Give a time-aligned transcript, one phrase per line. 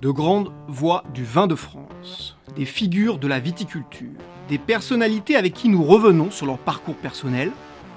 [0.00, 4.12] De grandes voix du vin de France, des figures de la viticulture,
[4.48, 7.50] des personnalités avec qui nous revenons sur leur parcours personnel,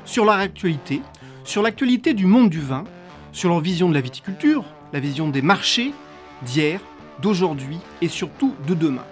[0.03, 1.03] sur leur actualité,
[1.43, 2.85] sur l'actualité du monde du vin,
[3.31, 5.93] sur leur vision de la viticulture, la vision des marchés,
[6.41, 6.81] d'hier,
[7.21, 9.05] d'aujourd'hui et surtout de demain.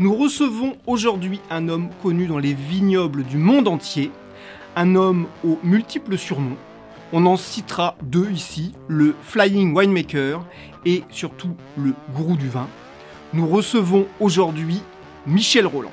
[0.00, 4.10] Nous recevons aujourd'hui un homme connu dans les vignobles du monde entier,
[4.74, 6.56] un homme aux multiples surnoms.
[7.12, 10.44] On en citera deux ici, le Flying Winemaker
[10.86, 12.68] et surtout le gourou du vin.
[13.32, 14.80] Nous recevons aujourd'hui
[15.26, 15.92] Michel Roland.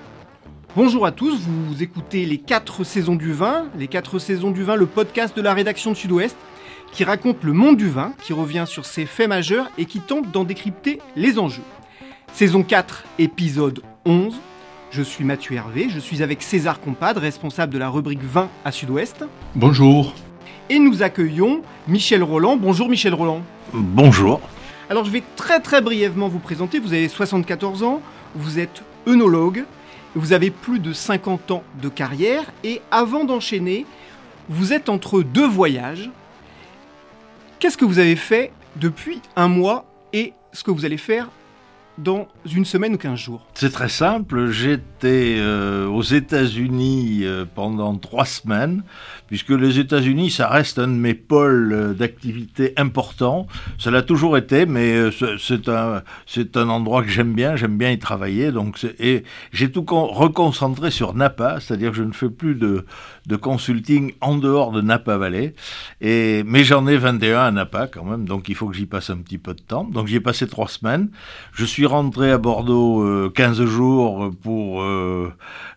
[0.76, 4.76] Bonjour à tous, vous écoutez les 4 saisons du vin, les 4 saisons du vin,
[4.76, 6.38] le podcast de la rédaction de Sud-Ouest,
[6.94, 10.32] qui raconte le monde du vin, qui revient sur ses faits majeurs et qui tente
[10.32, 11.64] d'en décrypter les enjeux.
[12.34, 14.34] Saison 4, épisode 11.
[14.92, 18.72] Je suis Mathieu Hervé, je suis avec César Compadre, responsable de la rubrique vin à
[18.72, 19.26] Sud-Ouest.
[19.56, 20.14] Bonjour.
[20.70, 22.56] Et nous accueillons Michel Roland.
[22.56, 23.42] Bonjour Michel Roland.
[23.74, 24.40] Bonjour.
[24.92, 26.78] Alors je vais très très brièvement vous présenter.
[26.78, 28.02] Vous avez 74 ans,
[28.36, 29.64] vous êtes œnologue,
[30.16, 33.86] vous avez plus de 50 ans de carrière et avant d'enchaîner,
[34.50, 36.12] vous êtes entre deux voyages.
[37.60, 41.30] Qu'est-ce que vous avez fait depuis un mois et ce que vous allez faire
[42.04, 47.96] dans une semaine ou 15 jours C'est très simple, j'étais euh, aux États-Unis euh, pendant
[47.98, 48.84] trois semaines,
[49.28, 53.46] puisque les États-Unis, ça reste un de mes pôles euh, d'activité importants.
[53.78, 56.02] Ça l'a toujours été, mais euh, c'est- un,
[56.56, 58.52] un endroit que j'aime bien, j'aime bien y travailler.
[58.52, 62.86] Donc et j'ai tout con- reconcentré sur Napa, c'est-à-dire que je ne fais plus de,
[63.28, 65.54] de consulting en dehors de Napa Valley.
[66.02, 69.10] Et, mais j'en ai 21 à Napa quand même, donc il faut que j'y passe
[69.12, 69.84] un petit peu de temps.
[69.84, 71.10] Donc j'y ai passé trois semaines.
[71.54, 74.82] Je suis rentré à Bordeaux euh, 15 jours pour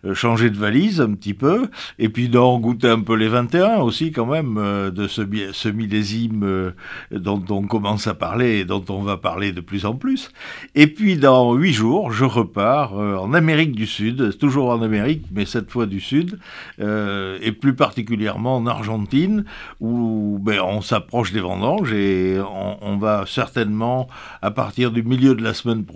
[0.05, 1.67] euh, changer de valise un petit peu,
[1.97, 5.21] et puis d'en goûter un peu les 21 aussi quand même, euh, de ce,
[5.51, 6.71] ce millésime euh,
[7.11, 10.31] dont on commence à parler et dont on va parler de plus en plus.
[10.75, 15.45] Et puis dans 8 jours, je repars en Amérique du Sud, toujours en Amérique, mais
[15.45, 16.39] cette fois du Sud,
[16.79, 19.45] et plus particulièrement en Argentine,
[19.79, 24.07] où ben, on s'approche des vendanges et on, on va certainement,
[24.41, 25.94] à partir du milieu de la semaine prochaine,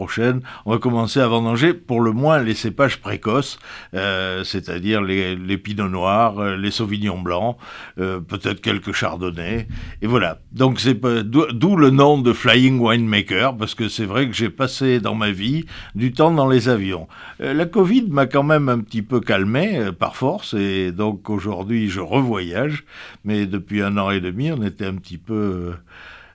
[0.66, 3.60] on va commencer à vendanger pour le moins les cépages précoces,
[3.94, 7.58] euh, c'est-à-dire les, les pinots noirs, euh, les sauvignons blancs,
[8.00, 9.68] euh, peut-être quelques chardonnays,
[10.02, 10.40] et voilà.
[10.52, 15.00] Donc c'est d'où le nom de Flying Winemaker, parce que c'est vrai que j'ai passé
[15.00, 15.66] dans ma vie
[15.96, 17.08] du temps dans les avions.
[17.40, 22.00] La Covid m'a quand même un petit peu calmé par force, et donc aujourd'hui je
[22.00, 22.84] revoyage,
[23.24, 25.74] mais depuis un an et demi on était un petit peu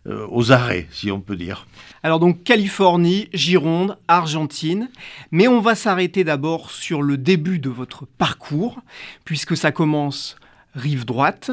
[0.07, 1.67] euh, aux arrêts, si on peut dire.
[2.03, 4.91] Alors donc Californie, Gironde, Argentine,
[5.31, 8.81] mais on va s'arrêter d'abord sur le début de votre parcours,
[9.25, 10.37] puisque ça commence
[10.75, 11.51] rive droite.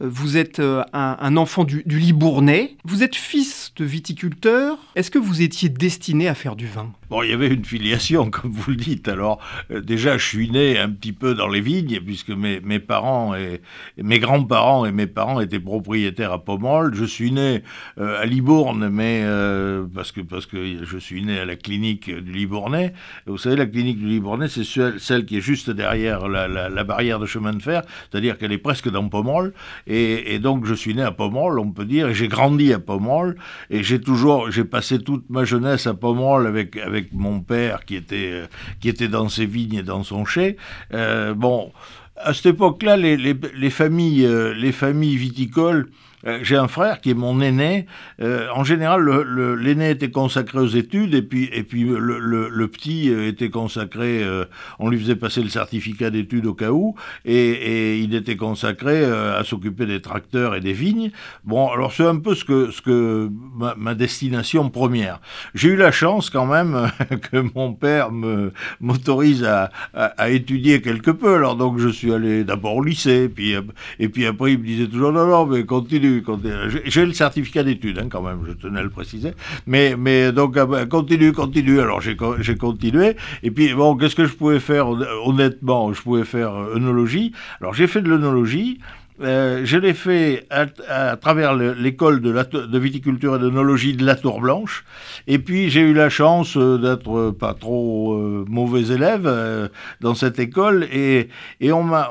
[0.00, 4.78] Vous êtes euh, un, enfant du, Libournais, vous êtes fils de viticulteur.
[4.94, 6.92] Est-ce que vous étiez destiné à faire du vin?
[7.10, 9.08] Bon, il y avait une filiation, comme vous le dites.
[9.08, 9.40] Alors,
[9.72, 13.60] euh, déjà, je suis né un petit peu dans les vignes, puisque mes, parents et,
[13.96, 16.94] mes grands-parents et mes parents étaient propriétaires à Pomerol.
[16.94, 17.64] Je suis né
[17.98, 19.24] euh, à Libourne, mais
[19.94, 22.92] parce que parce que je suis né à la clinique du Libournais.
[23.26, 27.26] Vous savez, la clinique du Libournais, c'est celle, qui est juste derrière la barrière de
[27.26, 29.52] chemin de fer, c'est-à-dire qu'elle est presque dans Pomerol.
[29.90, 33.36] Et, donc, je suis né à Pomerol, on peut dire, et j'ai grandi à Pomerol,
[33.70, 37.96] et j'ai toujours, j'ai passé toute ma jeunesse à Pomerol avec avec mon père qui
[37.96, 38.46] était euh,
[38.80, 40.56] qui était dans ses vignes et dans son chai.
[40.92, 41.72] Euh, bon,
[42.16, 45.88] à cette époque-là, les, les, les familles, euh, les familles viticoles
[46.26, 47.86] euh, j'ai un frère qui est mon aîné.
[48.20, 49.08] Euh, en général,
[49.58, 54.24] l'aîné était consacré aux études et puis, et puis le, petit euh, était consacré,
[54.78, 56.94] on lui faisait passer le certificat d'études au cas où,
[57.24, 61.10] et, il était consacré à s'occuper des tracteurs et des vignes.
[61.44, 63.30] Bon, alors c'est un peu ce que, ce que
[63.76, 65.20] ma, destination première.
[65.54, 66.90] J'ai eu la chance quand même
[67.30, 68.10] que mon père
[68.80, 71.34] m'autorise à, à, étudier quelque peu.
[71.34, 73.54] Alors donc je suis allé d'abord au lycée, puis,
[73.98, 76.07] et puis après il me disait toujours non, non, mais continue
[76.84, 79.32] j'ai le certificat d'études, hein, quand même, je tenais à le préciser.
[79.66, 81.80] Mais, mais donc, ah ben, continue, continue.
[81.80, 82.16] Alors, j'ai
[82.56, 83.16] continué.
[83.42, 87.32] Et puis, bon, qu'est-ce que je pouvais faire Honnêtement, je pouvais faire euh, œnologie.
[87.60, 88.80] Alors, j'ai fait de l'œnologie.
[89.20, 92.32] Euh, je l'ai fait à, travers l'école de,
[92.66, 94.84] de, viticulture et d'œnologie de la Tour Blanche.
[95.26, 99.28] Et puis j'ai eu la chance euh, d'être pas trop euh, mauvais élève
[100.00, 100.86] dans cette école.
[100.92, 101.28] Et,
[101.60, 102.08] et on m'a,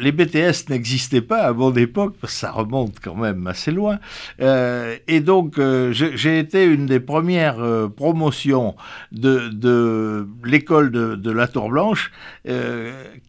[0.00, 3.98] les BTS n'existaient pas à mon époque, ça remonte quand même assez loin.
[4.38, 5.60] et donc
[5.90, 8.76] j'ai été une des premières promotions
[9.12, 12.10] de, de l'école de, de, la Tour Blanche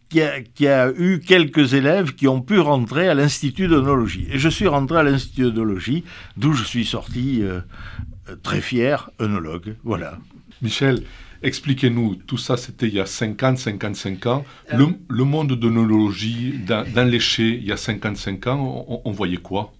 [0.09, 4.27] qui a, eu quelques élèves qui ont pu rentrer à l'Institut d'œnologie.
[4.31, 6.03] Et je suis rentré à l'Institut d'œnologie,
[6.37, 7.59] d'où je suis sorti euh,
[8.43, 9.75] très fier, œnologue.
[9.83, 10.17] Voilà.
[10.61, 11.03] Michel,
[11.43, 14.45] expliquez-nous, tout ça c'était il y a 50, 55 ans.
[14.73, 19.73] Le, le monde d'œnologie, dans, dans l'éché, il y a 55 ans, on voyait quoi?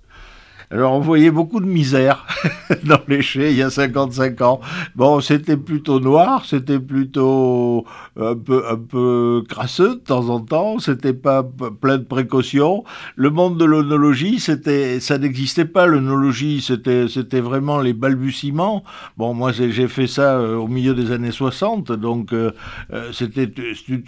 [0.69, 2.25] Alors on voyait beaucoup de misère
[2.83, 4.59] dans les chais il y a 55 ans.
[4.95, 7.85] Bon, c'était plutôt noir, c'était plutôt
[8.19, 12.83] un peu, un peu crasseux de temps en temps, c'était pas plein de précautions.
[13.15, 18.83] Le monde de l'onologie, ça n'existait pas, l'onologie, c'était, c'était vraiment les balbutiements.
[19.17, 22.51] Bon, moi j'ai fait ça euh, au milieu des années 60, donc euh,
[22.93, 23.49] euh, c'était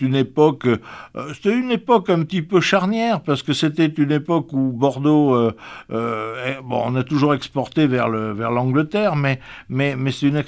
[0.01, 0.67] une époque,
[1.33, 5.51] c'était une époque un petit peu charnière, parce que c'était une époque où Bordeaux
[6.63, 10.43] bon, on a toujours exporté vers le vers l'Angleterre, mais mais mais c'est une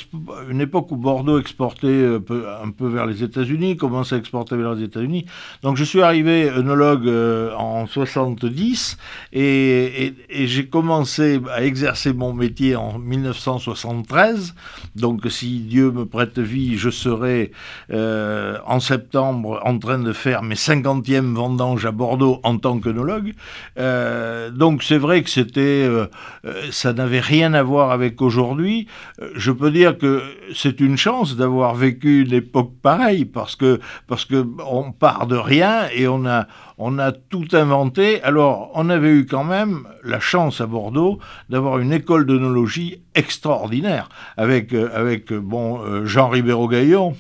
[0.49, 4.55] une époque où Bordeaux exportait un peu, un peu vers les États-Unis, commençait à exporter
[4.55, 5.25] vers les États-Unis.
[5.63, 8.97] Donc je suis arrivé œnologue euh, en 70
[9.33, 14.55] et, et, j'ai commencé à exercer mon métier en 1973.
[14.95, 17.51] Donc si Dieu me prête vie, je serai
[17.91, 23.33] euh, en septembre en train de faire mes 50e vendanges à Bordeaux en tant qu'œnologue.
[23.77, 28.87] Euh, donc c'est vrai que c'était euh, ça n'avait rien à voir avec aujourd'hui.
[29.21, 30.21] Euh, je peux dire que
[30.53, 35.35] c'est une chance d'avoir vécu une époque pareille parce que parce que on part de
[35.35, 36.47] rien et on a
[36.77, 38.21] on a tout inventé.
[38.23, 44.09] Alors, on avait eu quand même la chance à Bordeaux d'avoir une école d'œnologie extraordinaire
[44.35, 47.15] avec, euh, avec bon, Jean Ribéro-Gaillon,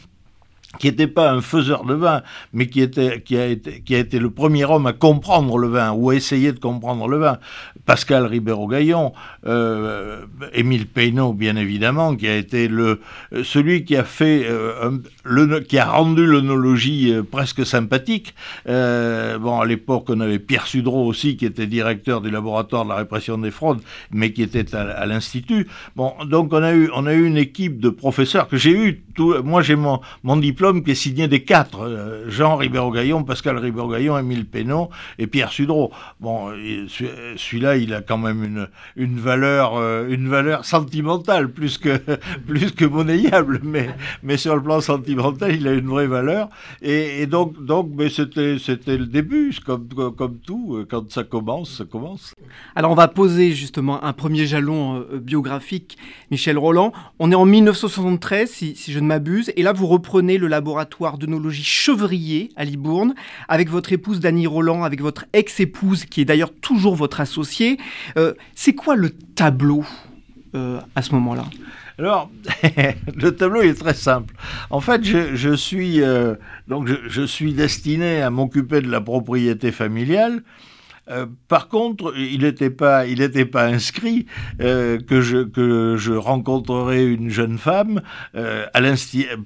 [0.79, 2.21] qui n'était pas un faiseur de vin,
[2.53, 5.67] mais qui, était, qui, a été, qui a été le premier homme à comprendre le
[5.67, 7.39] vin, ou à essayer de comprendre le vin.
[7.85, 9.11] Pascal Ribéro-Gaillon,
[9.47, 13.01] euh, Émile Peynaud, bien évidemment, qui a été le,
[13.43, 14.91] celui qui a fait, euh,
[15.25, 18.33] le, qui a rendu l'onologie euh, presque sympathique.
[18.65, 22.95] Bon, à l'époque, on avait Pierre Sudreau aussi, qui était directeur du laboratoire de la
[22.95, 23.81] répression des fraudes,
[24.11, 25.67] mais qui était à, à l'Institut.
[25.95, 29.03] Bon, donc on a eu, on a eu une équipe de professeurs que j'ai eu,
[29.15, 33.57] tout, moi j'ai mon, mon diplôme qui est signé des quatre, euh, Jean Ribéro-Gaillon, Pascal
[33.57, 35.91] Ribéro-Gaillon, Émile Pénaud et Pierre Sudreau.
[36.19, 36.51] Bon,
[37.35, 41.99] celui-là, il a quand même une, une, valeur, euh, une valeur sentimentale plus que,
[42.47, 43.89] plus que monnayable, mais,
[44.21, 46.49] mais sur le plan sentimental, il a une vraie valeur.
[46.83, 51.77] Et, donc, donc mais c'était, c'était le début, comme, comme tout, euh, quand ça commence,
[51.77, 52.35] ça commence.
[52.75, 55.97] Alors on va poser justement un premier jalon biographique,
[56.29, 56.93] Michel Roland.
[57.17, 61.17] On est en 1973, si, si je ne m'abuse, et là vous reprenez le laboratoire
[61.17, 63.15] d'œnologie Chevrier à Libourne,
[63.47, 67.77] avec votre épouse Dany Roland, avec votre ex-épouse, qui est d'ailleurs toujours votre associée.
[68.17, 69.83] Euh, c'est quoi le tableau
[70.53, 71.45] euh, à ce moment-là?
[71.97, 72.29] Alors,
[73.15, 74.33] le tableau est très simple.
[74.69, 76.35] En fait, je, suis euh,
[76.67, 80.43] donc je, suis destiné à m'occuper de la propriété familiale
[81.11, 83.03] euh, par contre, il n'était pas,
[83.65, 84.25] inscrit
[84.61, 88.01] euh, que je rencontrerais une jeune femme
[88.35, 88.81] euh, à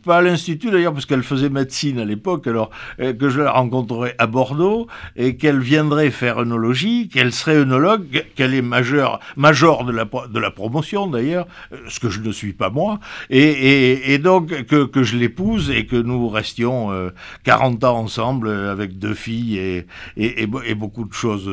[0.03, 4.15] pas à l'institut d'ailleurs parce qu'elle faisait médecine à l'époque, alors que je la rencontrerais
[4.17, 10.51] à Bordeaux et qu'elle viendrait faire œnologie, qu'elle serait œnologue, qu'elle est majeure, de la
[10.51, 11.47] promotion d'ailleurs,
[11.87, 16.27] ce que je ne suis pas moi, et, donc que, je l'épouse et que nous
[16.29, 17.11] restions
[17.43, 19.85] 40 ans ensemble avec deux filles
[20.17, 21.49] et beaucoup de choses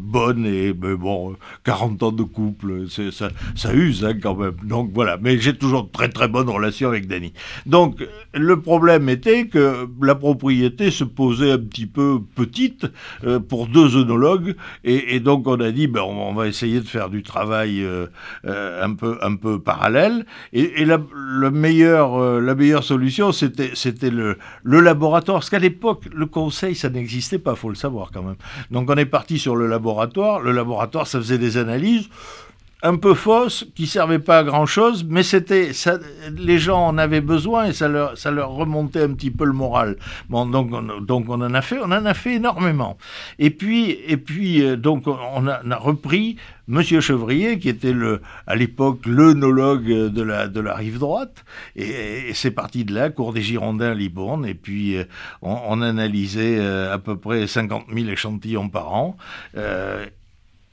[0.00, 4.54] bonnes et bon, 40 ans de couple, ça, ça use hein, quand même.
[4.64, 7.32] Donc voilà, mais j'ai toujours très très bonne relation avec Danny.
[7.66, 12.86] Donc le problème était que la propriété se posait un petit peu petite
[13.48, 14.54] pour deux œnologues
[14.84, 17.86] et, donc on a dit ben, on, va essayer de faire du travail
[18.44, 24.38] un peu un peu parallèle et, la, le meilleur, la meilleure solution c'était c'était le,
[24.62, 28.36] le laboratoire parce qu'à l'époque le conseil, ça n'existait pas, faut le savoir quand même.
[28.70, 30.40] Donc on est parti sur le laboratoire.
[30.40, 32.08] Le laboratoire, ça faisait des analyses
[32.82, 35.98] un peu fausses, qui servaient pas à grand chose, mais c'était ça,
[36.36, 39.52] les gens en avaient besoin et ça leur, ça leur remontait un petit peu le
[39.52, 39.96] moral.
[40.28, 42.96] Bon, donc, on, donc on en a fait, on en a fait énormément.
[43.38, 46.36] Et puis, et puis euh, donc on a, on a repris
[46.70, 51.44] Monsieur Chevrier, qui était le, à l'époque l'œnologue de la, de la rive droite,
[51.74, 55.04] et, c'est parti de là, cours des Girondins, Libourne, et puis euh,
[55.42, 59.16] on, on analysait euh, à peu près 50 000 échantillons par an.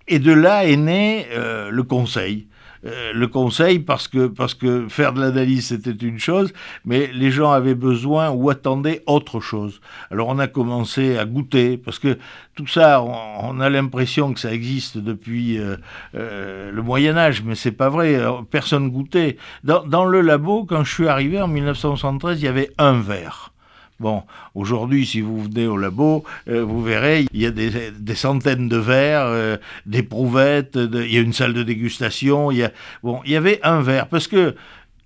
[0.08, 2.48] Et de là est né euh, le conseil.
[2.86, 6.54] Euh, le conseil parce que, parce que faire de l'analyse c'était une chose,
[6.86, 9.82] mais les gens avaient besoin ou attendaient autre chose.
[10.12, 12.18] Alors on a commencé à goûter, parce que
[12.56, 17.72] tout ça, on, a l'impression que ça existe depuis euh, le Moyen Âge, mais c'est
[17.72, 18.20] pas vrai,
[18.52, 19.38] personne goûtait.
[19.64, 23.54] Dans, dans le labo, quand je suis arrivé en 1973, il y avait un verre.
[24.00, 24.24] Bon,
[24.54, 28.78] aujourd'hui, si vous venez au labo, euh, vous verrez, il y a des, centaines de
[28.78, 32.52] verres, euh, des prouvettes, il y a une salle de dégustation.
[32.52, 32.68] Il y
[33.02, 34.56] bon, il y avait un verre parce que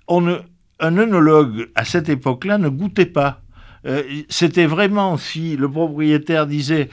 [0.08, 0.42] on
[0.82, 3.42] un œnologue à cette époque-là ne goûtait pas.
[3.86, 6.90] Euh, c'était vraiment si le propriétaire disait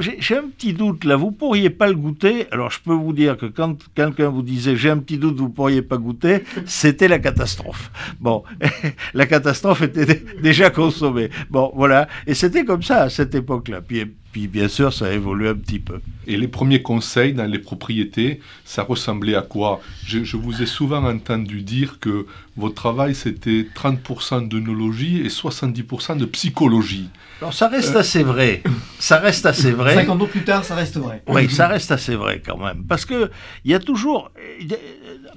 [0.00, 2.46] j'ai un petit doute là, vous pourriez pas le goûter.
[2.50, 5.50] Alors je peux vous dire que quand quelqu'un vous disait j'ai un petit doute, vous
[5.50, 7.90] pourriez pas goûter, c'était la catastrophe.
[8.20, 8.42] Bon,
[9.14, 11.30] la catastrophe était déjà consommée.
[11.50, 13.80] Bon, voilà, et c'était comme ça à cette époque-là.
[13.80, 14.04] Puis
[14.36, 16.02] puis bien sûr, ça a évolué un petit peu.
[16.26, 19.80] Et les premiers conseils dans les propriétés, ça ressemblait à quoi?
[20.04, 26.26] Je, vous ai souvent entendu dire que votre travail, c'était 30% d'œnologie et 70% de
[26.26, 27.08] psychologie.
[27.40, 28.62] Alors ça reste euh, assez vrai.
[28.98, 29.94] Ça reste assez vrai.
[29.94, 31.22] 50 ans plus tard, ça reste vrai.
[31.28, 32.84] Oui, ça reste assez vrai quand même.
[32.84, 33.30] Parce que
[33.64, 34.30] il y a toujours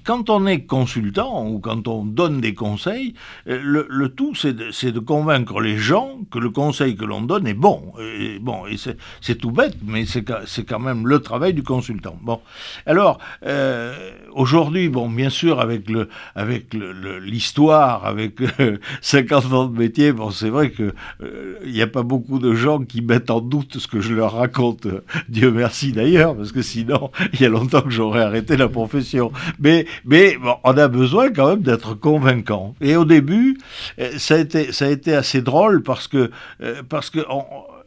[0.04, 3.14] quand on est consultant ou quand on donne des conseils,
[3.48, 7.54] euh, le, tout, c'est de, convaincre les gens que le conseil que l'on donne est
[7.54, 7.94] bon.
[8.42, 8.64] Bon,
[9.22, 12.18] c'est tout bête, mais c'est quand même le travail du consultant.
[12.22, 12.40] Bon,
[12.86, 13.94] alors euh,
[14.32, 18.40] aujourd'hui, bon, bien sûr, avec le avec l'histoire, avec
[19.02, 20.94] 50 euh, ans de métier, bon, c'est vrai que
[21.66, 24.34] il n'y a pas beaucoup de gens qui mettent en doute ce que je leur
[24.34, 24.88] raconte.
[25.28, 29.32] Dieu merci d'ailleurs, parce que sinon, il y a longtemps que j'aurais arrêté la profession.
[29.60, 32.76] Mais mais on a besoin quand même d'être convaincant.
[32.82, 33.58] Et au début,
[34.00, 36.32] euh, ça a été, assez drôle parce que,
[36.62, 37.20] euh, parce que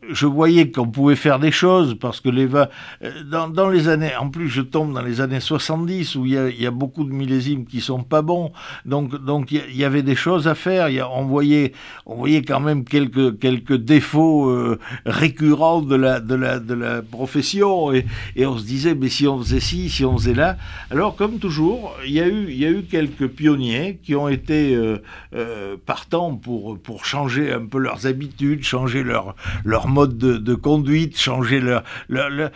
[0.08, 2.68] je voyais qu'on pouvait faire des choses parce que les vins,
[3.04, 6.66] euh, dans, les années, en plus je tombe dans les années 70 où il y
[6.66, 8.52] a, beaucoup de millésimes qui sont pas bons,
[8.84, 10.88] donc donc il y, avait des choses à faire.
[10.88, 11.72] Y a, on voyait
[12.06, 17.02] on voyait quand même quelques quelques défauts euh, récurrents de la de la de la
[17.02, 20.56] profession et, et on se disait mais si on faisait ci, si on faisait là.
[20.90, 24.28] Alors comme toujours, il y a eu il y a eu quelques pionniers qui ont
[24.28, 30.54] été euh partants pour pour changer un peu leurs habitudes, changer leur leur mode de,
[30.54, 32.48] conduite, changer leur, euh,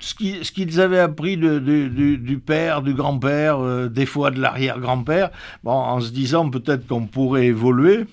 [0.00, 5.30] ce qu'ils avaient appris du, père, du grand-père, euh, des fois de l'arrière-grand-père,
[5.62, 8.04] bon, en se disant peut-être qu'on pourrait évoluer.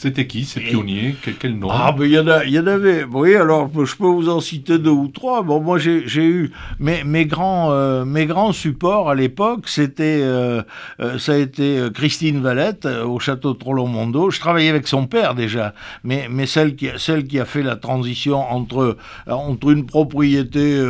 [0.00, 1.14] C'était qui ces pionniers?
[1.38, 1.68] Quel, nom?
[1.70, 3.04] Ah, ben il y, en y en avait.
[3.04, 5.42] Oui, alors je peux vous en citer deux ou trois.
[5.42, 10.62] Bon, moi j'ai eu mes, mes, grands, euh, mes grands supports à l'époque, c'était euh,
[11.00, 14.30] euh, ça a été Christine Valette au château de Trollon-Mondo.
[14.30, 17.76] Je travaillais avec son père déjà, mais, mais celle, qui, celle qui a fait la
[17.76, 20.82] transition entre, entre une propriété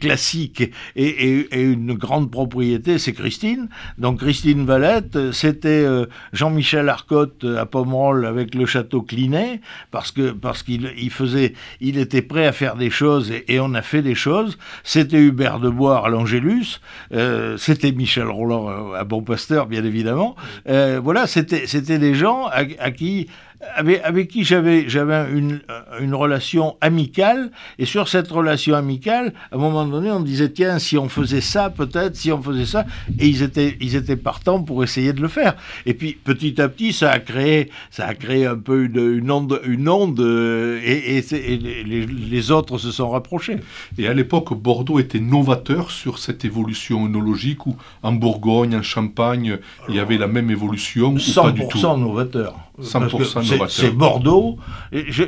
[0.00, 0.62] classique
[0.96, 3.68] et, et, et, une grande propriété, c'est Christine.
[3.98, 5.86] Donc Christine Valette, c'était
[6.32, 11.98] Jean-Michel Arcotte à Pomerol avec le château Clinet, parce que parce qu'il il faisait, il
[11.98, 14.58] était prêt à faire des choses et, on a fait des choses.
[14.84, 16.80] C'était Hubert de Bois à l'Angélus,
[17.12, 20.36] euh, c'était Michel Roland à Bon Pasteur, bien évidemment.
[20.68, 23.28] Euh, voilà, c'était c'était des gens à qui
[23.74, 25.60] avec, avec qui j'avais j'avais une,
[26.00, 30.78] une relation amicale et sur cette relation amicale à un moment donné on disait tiens
[30.78, 32.86] si on faisait ça peut-être si on faisait ça
[33.18, 35.56] et ils étaient ils étaient partants pour essayer de le faire.
[35.86, 39.30] Et puis petit à petit ça a créé ça a créé un peu une, une
[39.30, 43.58] onde une onde et, et, les, les, autres se sont rapprochés.
[43.98, 49.58] Et à l'époque Bordeaux était novateur sur cette évolution œnologique où en Bourgogne en Champagne
[49.88, 54.58] il y avait la même évolution 100% novateur 100% C'est Bordeaux.
[54.92, 55.24] je,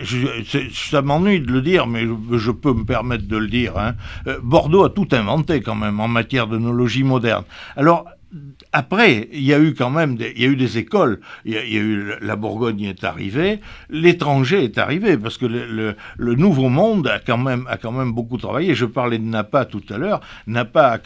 [0.73, 3.77] ça m'ennuie de le dire, mais je, peux me permettre de le dire.
[3.79, 3.95] Hein.
[4.27, 7.45] Euh, Bordeaux a tout inventé quand même en matière de nologie moderne.
[7.77, 8.07] Alors,
[8.73, 11.21] après, il y a eu quand même des, il y a eu des écoles.
[11.45, 15.97] Il y a, eu la Bourgogne est arrivée, l'étranger est arrivé parce que le,
[16.37, 18.75] nouveau monde a quand même beaucoup travaillé.
[18.77, 20.21] Je parlais de Napa tout à l'heure.
[20.47, 21.01] Napa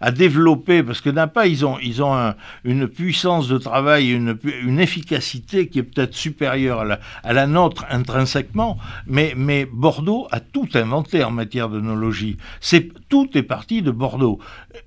[0.00, 1.76] a, développé parce que Napa ils ont
[2.64, 6.84] une puissance de travail, une, efficacité qui est peut-être supérieure
[7.22, 8.78] à la, nôtre intrinsèquement.
[9.06, 12.38] Mais mais Bordeaux a tout inventé en matière de nologie.
[12.60, 14.40] C'est tout est parti de Bordeaux.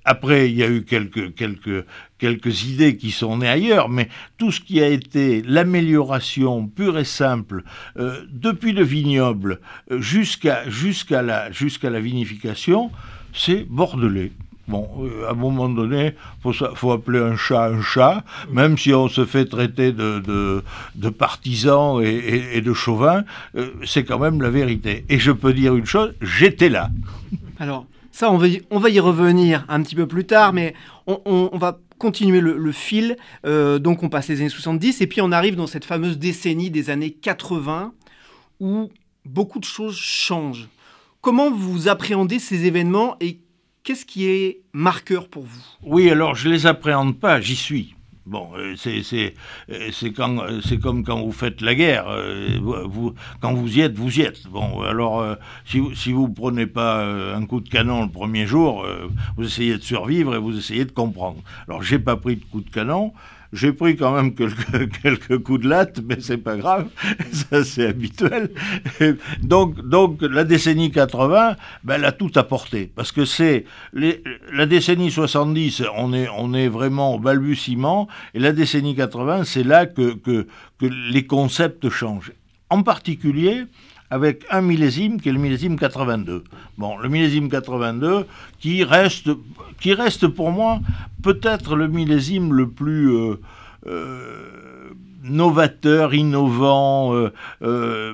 [0.06, 1.86] Après, il y a eu quelques quelques
[2.17, 7.06] quelques idées qui sont nées ailleurs, mais tout ce qui a été l'amélioration pure et
[7.06, 7.63] simple,
[7.98, 9.60] euh, depuis le vignoble
[9.91, 12.91] euh, jusqu'à la, la vinification,
[13.34, 14.32] c'est bordelais.
[14.67, 18.94] Bon, euh, à un moment donné, faut, faut, appeler un chat un chat, même si
[18.94, 20.63] on se fait traiter de, de,
[20.96, 23.24] de partisan et, de chauvin,
[23.86, 25.06] c'est quand même la vérité.
[25.08, 26.89] Et je peux dire une chose, j'étais là.
[27.60, 27.86] Alors,
[28.18, 28.48] ça, on va,
[28.90, 30.74] y, revenir un petit peu plus tard, mais
[31.06, 33.16] on, va continuer le, fil.
[33.46, 36.72] Euh, donc on passe les années 70 et puis on arrive dans cette fameuse décennie
[36.72, 37.94] des années 80
[38.60, 38.90] où
[39.24, 40.68] beaucoup de choses changent.
[41.22, 43.40] Comment vous appréhendez ces événements et
[43.84, 45.62] qu'est-ce qui est marqueur pour vous?
[45.84, 47.97] Oui, alors je les appréhende pas, j'y suis.
[48.28, 49.30] Bon, euh, euh,
[49.70, 52.08] euh, c'est comme quand vous faites la guerre.
[52.62, 54.48] Vous, quand vous y êtes, vous y êtes.
[54.50, 58.86] Bon, alors si vous si vous prenez pas un coup de canon le premier jour,
[59.38, 61.42] vous essayez de survivre et vous essayez de comprendre.
[61.70, 63.14] Alors j'ai pas pris de coup de canon.
[63.54, 64.34] J'ai pris quand même
[65.04, 66.88] quelques, coups de latte, mais c'est pas grave,
[67.32, 68.51] ça c'est habituel.
[69.42, 75.12] donc, donc la décennie 80, ben, elle a tout apporté, parce que c'est la décennie
[75.12, 80.13] 70, on est, on est vraiment au balbutiement, et la décennie 80, c'est là que,
[80.13, 80.46] que
[80.82, 82.34] les concepts changent.
[82.70, 83.63] En particulier,
[84.10, 86.44] avec un millésime qui est le millésime 82.
[86.78, 88.26] Bon, le millésime 82
[88.60, 89.30] qui reste,
[89.80, 90.80] qui reste pour moi
[91.22, 93.40] peut-être le millésime le plus euh,
[93.88, 94.92] euh,
[95.24, 97.14] novateur, innovant,
[97.62, 98.14] euh,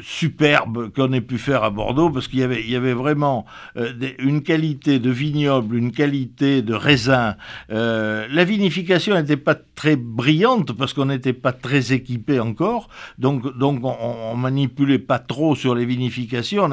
[0.00, 3.44] superbe qu'on ait pu faire à Bordeaux, parce qu'il y avait, il y avait vraiment
[3.76, 7.36] euh, une qualité de vignoble, une qualité de raisin.
[7.70, 13.56] Euh, la vinification n'était pas très brillante, parce qu'on n'était pas très équipé encore, donc,
[13.58, 16.68] donc on, manipulait pas trop sur les vinifications,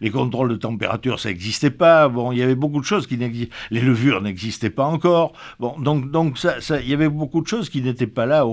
[0.00, 3.16] les contrôles de température, ça n'existait pas, bon, il y avait beaucoup de choses qui
[3.16, 7.40] n'existaient, les levures n'existaient pas encore, bon, donc, donc ça, ça, il y avait beaucoup
[7.40, 8.44] de choses qui n'étaient pas là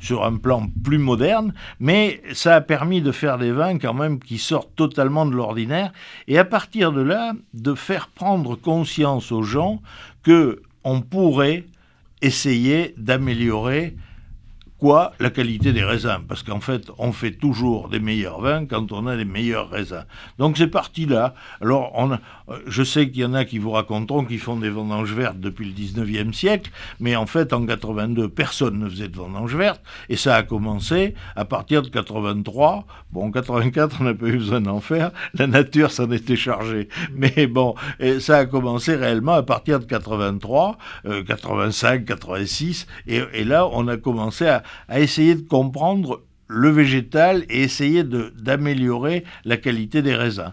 [0.00, 4.20] sur un plan plus moderne, mais ça a permis de faire des vins quand même
[4.20, 5.92] qui sortent totalement de l'ordinaire,
[6.28, 9.82] et à partir de là, de faire prendre conscience aux gens
[10.22, 11.64] que on pourrait
[12.22, 13.96] essayer d'améliorer
[14.78, 18.92] quoi La qualité des raisins, parce qu'en fait, on fait toujours des meilleurs vins quand
[18.92, 20.06] on a les meilleurs raisins.
[20.38, 21.34] Donc c'est parti là.
[21.60, 22.16] Alors, on euh,
[22.66, 25.66] je sais qu'il y en a qui vous raconteront qu'ils font des vendanges vertes depuis
[25.66, 30.16] le 19e siècle, mais en fait, en 82, personne ne faisait de vendanges vertes, et
[30.16, 32.86] ça a commencé à partir de 83.
[33.12, 36.88] Bon, en 84, on n'a pas eu besoin d'en faire, la nature s'en était chargée.
[37.14, 37.74] Mais bon,
[38.18, 40.78] ça a commencé réellement à partir de 83,
[41.26, 47.62] 85, 86, et, et là, on a commencé à essayer de comprendre le végétal et
[47.62, 50.52] essayer d'améliorer la qualité des raisins.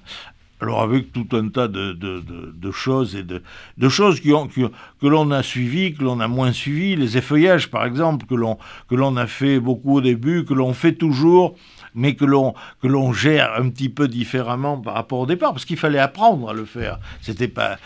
[0.60, 3.42] Alors avec tout un tas de, de, de, choses et de,
[3.90, 8.96] choses que l'on a suivies, que l'on a moins suivies, les effeuillages par exemple, que
[8.96, 11.56] l'on a fait beaucoup au début, que l'on fait toujours,
[11.94, 16.00] mais que l'on gère un petit peu différemment par rapport au départ, parce qu'il fallait
[16.00, 17.00] apprendre à le faire.
[17.22, 17.78] C'était pas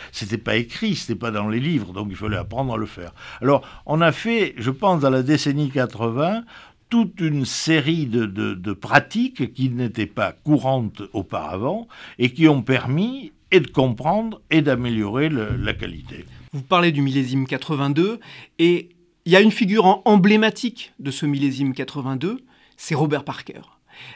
[0.44, 3.12] pas écrit, c'était pas dans les livres, donc il fallait apprendre à le faire.
[3.42, 6.42] Alors on a fait, je pense, dans la décennie 80,
[6.92, 13.60] toute une série de, pratiques qui n'étaient pas courantes auparavant et qui ont permis et
[13.60, 16.26] de comprendre et d'améliorer la qualité.
[16.52, 18.20] Vous parlez du millésime 82
[18.58, 18.90] et
[19.24, 22.44] il y a une figure emblématique de ce millésime 82,
[22.76, 23.62] c'est Robert Parker.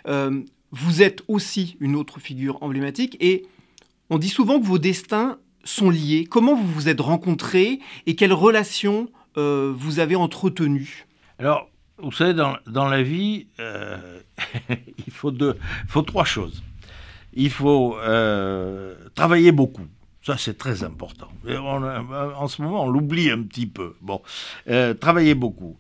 [0.07, 3.47] Euh, vous êtes aussi une autre figure emblématique et
[4.11, 6.27] on dit souvent que vos destins sont liés.
[6.29, 9.09] Comment vous vous êtes rencontrés et quelles relations
[9.39, 11.07] euh, vous avez entretenues?
[11.39, 14.21] Alors, vous savez, dans, dans la vie, euh,
[15.07, 15.57] il faut, deux,
[15.89, 16.63] faut trois choses.
[17.33, 19.87] Il faut euh, travailler beaucoup.
[20.23, 21.29] Ça, c'est très important.
[21.49, 23.95] en ce moment, on l'oublie un petit peu.
[24.01, 24.23] Bon,
[24.69, 25.79] euh, travailler beaucoup.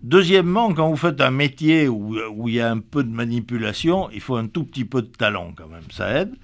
[0.00, 4.08] Deuxièmement, quand vous faites un métier où, où, il y a un peu de manipulation,
[4.12, 6.34] il faut un tout petit peu de talent quand même, ça aide.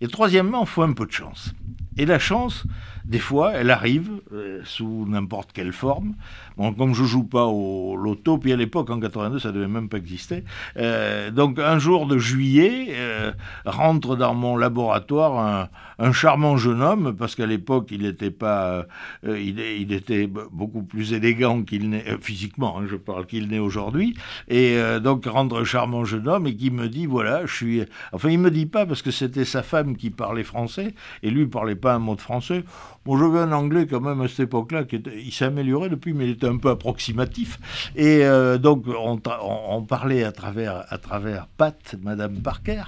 [0.00, 1.54] Et troisièmement, il faut un peu de chance.
[1.96, 2.64] Et la chance,
[3.04, 6.14] des fois, elle arrive euh, sous n'importe quelle forme.
[6.56, 9.98] Comme je joue pas au loto, puis à l'époque, en 82, ça devait même pas
[9.98, 10.44] exister.
[10.76, 13.32] Euh, donc, un jour de juillet, euh,
[13.64, 18.86] rentre dans mon laboratoire un, charmant jeune homme, parce qu'à l'époque, il n'était pas,
[19.24, 24.16] il, il, était beaucoup plus élégant qu'il n'est, physiquement, hein, je parle, qu'il n'est aujourd'hui.
[24.48, 28.30] Et donc, rentre un charmant jeune homme et qui me dit, voilà, je suis, enfin,
[28.30, 31.74] il me dit pas parce que c'était sa femme qui parlait français et lui parlait
[31.74, 32.64] pas un mot de français.
[33.04, 36.24] Bon, j'avais un anglais quand même à cette époque-là, qui il s'est amélioré depuis, mais
[36.24, 37.58] il était un peu approximatif.
[37.96, 42.82] Et euh, donc, on, parlait à travers, à travers Pat, Madame Parker,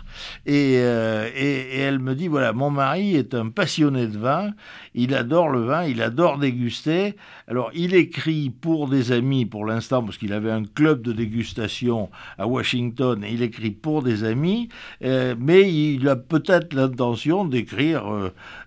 [0.49, 4.51] euh, et, elle me dit, voilà, mon mari est un passionné de vin,
[4.96, 7.16] il adore le vin, il adore déguster.
[7.46, 12.11] Alors, il écrit pour des amis, pour l'instant, parce qu'il avait un club de dégustation
[12.38, 14.70] à Washington, et il écrit pour des amis,
[15.04, 18.11] euh, mais il a peut-être l'intention d'écrire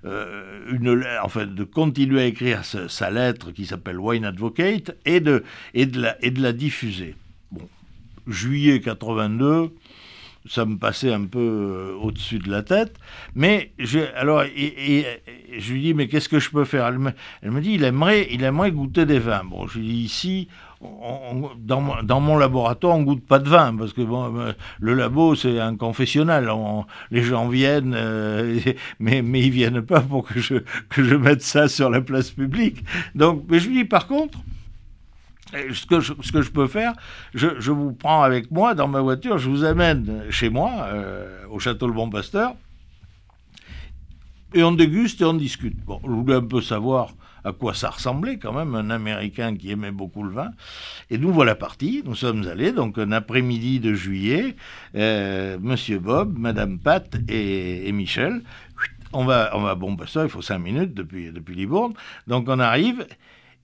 [0.06, 5.44] euh, une, enfin, de continuer à écrire sa, lettre qui s'appelle Wine Advocate et de,
[5.74, 7.16] et de, la, et de la diffuser.
[7.52, 7.68] Bon,
[8.28, 9.72] juillet 82,
[10.48, 12.96] ça me passait un peu euh, au-dessus de la tête.
[13.36, 13.72] Mais
[14.16, 15.06] alors, et,
[15.58, 16.88] je lui dis, mais qu'est-ce que je peux faire?
[16.88, 19.44] Elle me, elle me, dit, il aimerait, il aimerait goûter des vins.
[19.44, 20.48] Bon, je lui dis, ici,
[20.82, 25.36] dans, dans, mon laboratoire, on goûte pas de vin parce que bon, euh, le labo
[25.36, 26.50] c'est un confessionnal.
[27.12, 28.60] les gens viennent, euh,
[29.00, 30.56] mais mais ils viennent pas pour que je
[30.88, 32.86] que je mette ça sur la place publique.
[33.14, 34.40] Donc, mais je lui dis par contre.
[35.52, 36.94] Ce que, je, peux faire,
[37.34, 41.44] je, je, vous prends avec moi dans ma voiture, je vous amène chez moi, euh,
[41.50, 42.54] au château Le Bon Pasteur,
[44.54, 45.76] et on déguste et on discute.
[45.86, 49.72] Bon, je voulais un peu savoir à quoi ça ressemblait quand même, un Américain qui
[49.72, 50.52] aimait beaucoup le vin.
[51.10, 54.56] Et nous voilà partis, nous sommes allés, donc un après-midi de juillet,
[54.96, 58.42] euh, Monsieur Bob, Madame Pat et, Michel,
[59.14, 61.94] on va, on va, bon, bah ça, il faut cinq minutes depuis, depuis Libourne,
[62.28, 63.08] donc on arrive,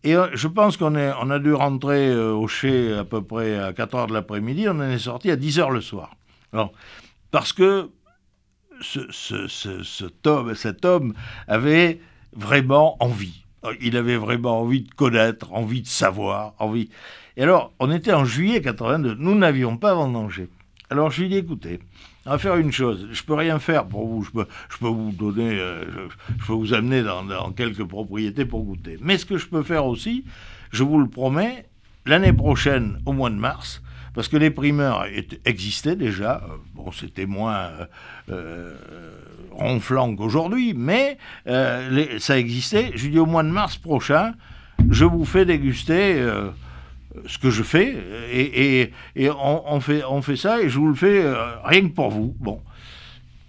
[0.05, 3.57] et euh, je pense qu'on on a dû rentrer euh, au Chez à peu près
[3.57, 6.15] à 4 heures de l'après-midi, on en est sorti à 10 heures le soir.
[6.53, 6.71] Alors,
[7.31, 7.89] parce que
[8.81, 11.15] ce, ce, ce, cet, homme, cet homme
[11.47, 11.99] avait
[12.33, 13.43] vraiment envie.
[13.81, 16.89] Il avait vraiment envie de connaître, envie de savoir, envie.
[17.35, 20.49] Et alors, on était en juillet 82, nous n'avions pas vendangé.
[20.91, 21.79] Alors je lui ai dit, écoutez,
[22.31, 25.11] va faire une chose, je peux rien faire pour vous, je peux, je peux vous
[25.11, 25.83] donner, euh,
[26.39, 28.97] je, peux vous amener dans, quelques propriétés pour goûter.
[29.01, 30.25] Mais ce que je peux faire aussi,
[30.71, 31.67] je vous le promets,
[32.05, 33.81] l'année prochaine, au mois de mars,
[34.13, 35.05] parce que les primeurs
[35.45, 37.69] existaient déjà, euh, bon c'était moins
[38.29, 38.73] euh,
[39.51, 42.91] ronflant qu'aujourd'hui, mais ça existait.
[42.95, 44.33] Je dis au mois de mars prochain,
[44.89, 46.21] je vous fais déguster
[47.25, 47.95] ce que je fais,
[48.31, 48.91] et,
[49.29, 52.35] on, fait, on fait ça, et je vous le fais euh, rien que pour vous.
[52.39, 52.61] Bon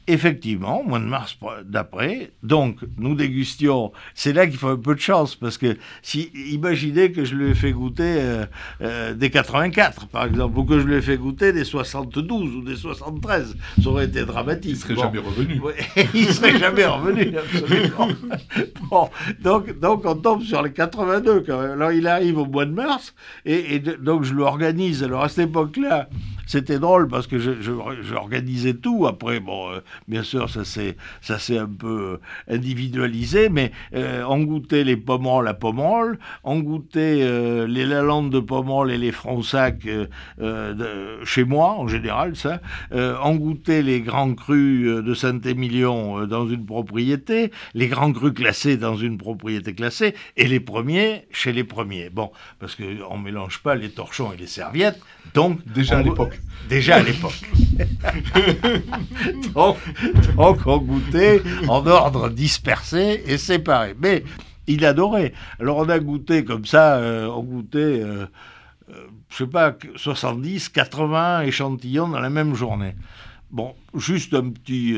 [0.07, 3.93] effectivement, au mois de mars d'après, donc nous dégustions.
[4.15, 7.51] C'est là qu'il faut un peu de chance parce que si imaginez que je lui
[7.51, 8.47] ai fait goûter euh,
[8.83, 12.63] euh, des 84 par exemple, ou que je lui ai fait goûter des 72 ou
[12.63, 14.73] des 73, ça aurait été dramatique.
[14.73, 15.61] Il serait jamais revenu.
[16.15, 18.09] il serait jamais revenu, absolument.
[18.91, 19.11] bon,
[19.43, 21.73] donc, donc on tombe sur les 82 quand même.
[21.73, 23.15] Alors il arrive au mois de mars
[23.45, 25.03] et, et donc je l'organise.
[25.03, 26.09] Alors à cette époque-là,
[26.47, 29.07] c'était drôle parce que j'organisais tout.
[29.07, 34.85] Après, bon, euh, bien sûr, ça s'est un peu euh, individualisé, mais euh, on goûtait
[34.85, 39.87] les pommerolles à pommerolles, on goûtait les lalandes de pommerolles et les fronsacs
[41.25, 42.61] chez moi en général, ça.
[42.93, 48.97] on goûtait les grands crus de Saint-Émilion dans une propriété, les grands crus classés dans
[48.97, 52.11] une propriété classée, et les premiers chez les premiers.
[52.11, 52.31] Bon,
[52.61, 55.01] parce qu'on ne mélange pas les torchons et les serviettes,
[55.35, 56.36] donc déjà à l'époque.
[56.69, 57.41] Déjà à l'époque.
[59.55, 59.77] donc,
[60.67, 63.95] on goûtait en ordre dispersé et séparé.
[64.01, 64.25] Mais
[64.67, 65.33] il adorait.
[65.61, 68.27] Alors on a goûté comme ça, euh, on goûtait, euh,
[68.91, 72.95] euh, je sais pas, 70, 80 échantillons dans la même journée.
[73.51, 74.97] Bon, juste un petit,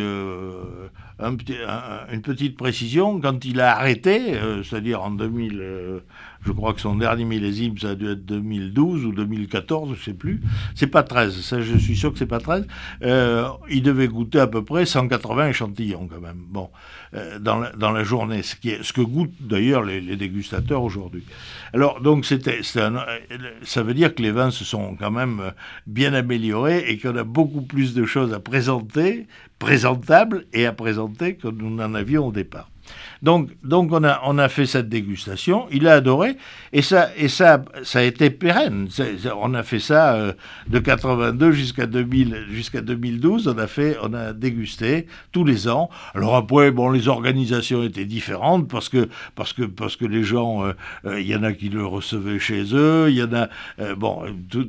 [1.20, 6.02] une petite précision, quand il a arrêté, c'est-à-dire en 2000,
[6.44, 10.14] je crois que son dernier millésime, ça a dû être 2012 ou 2014, je sais
[10.14, 10.40] plus.
[10.74, 12.66] C'est pas 13, ça je suis sûr que c'est pas 13.
[13.02, 16.44] Euh, il devait goûter à peu près 180 échantillons quand même.
[16.48, 16.70] Bon,
[17.14, 20.16] euh, dans, la, dans la journée, ce, qui est, ce que goûtent d'ailleurs les, les,
[20.16, 21.24] dégustateurs aujourd'hui.
[21.72, 25.52] Alors donc c'était, ça veut dire que les vins se sont quand même
[25.86, 29.26] bien améliorés et qu'on a beaucoup plus de choses à présenter,
[29.58, 32.68] présentables et à présenter que nous n'en avions au départ.
[33.22, 36.36] Donc, donc on, a, on a fait cette dégustation, il a adoré,
[36.72, 38.88] et ça, et ça, ça a été pérenne.
[39.36, 40.32] on a fait ça euh,
[40.68, 45.90] de 82 jusqu'à 2000, jusqu'à 2012, on a fait, on a dégusté tous les ans.
[46.14, 50.64] Alors après, bon, les organisations étaient différentes parce que, parce que, parce que les gens,
[50.64, 50.72] euh,
[51.04, 53.48] euh, il y en a qui le recevaient chez eux, il y en a,
[53.96, 54.22] bon,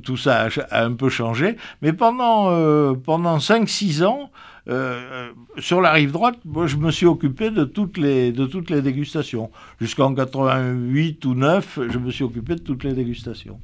[0.04, 4.32] tout, ça a, un peu changé, mais pendant, pendant 5-6 ans,
[4.70, 8.70] euh, sur la rive droite, moi, je me suis occupé de toutes les, de toutes
[8.70, 9.50] les dégustations.
[9.82, 13.60] Jusqu'en 88 ou 9, je me suis occupé de toutes les dégustations.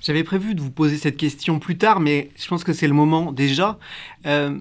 [0.00, 2.94] J'avais prévu de vous poser cette question plus tard, mais je pense que c'est le
[2.94, 3.78] moment déjà.
[4.26, 4.58] Euh,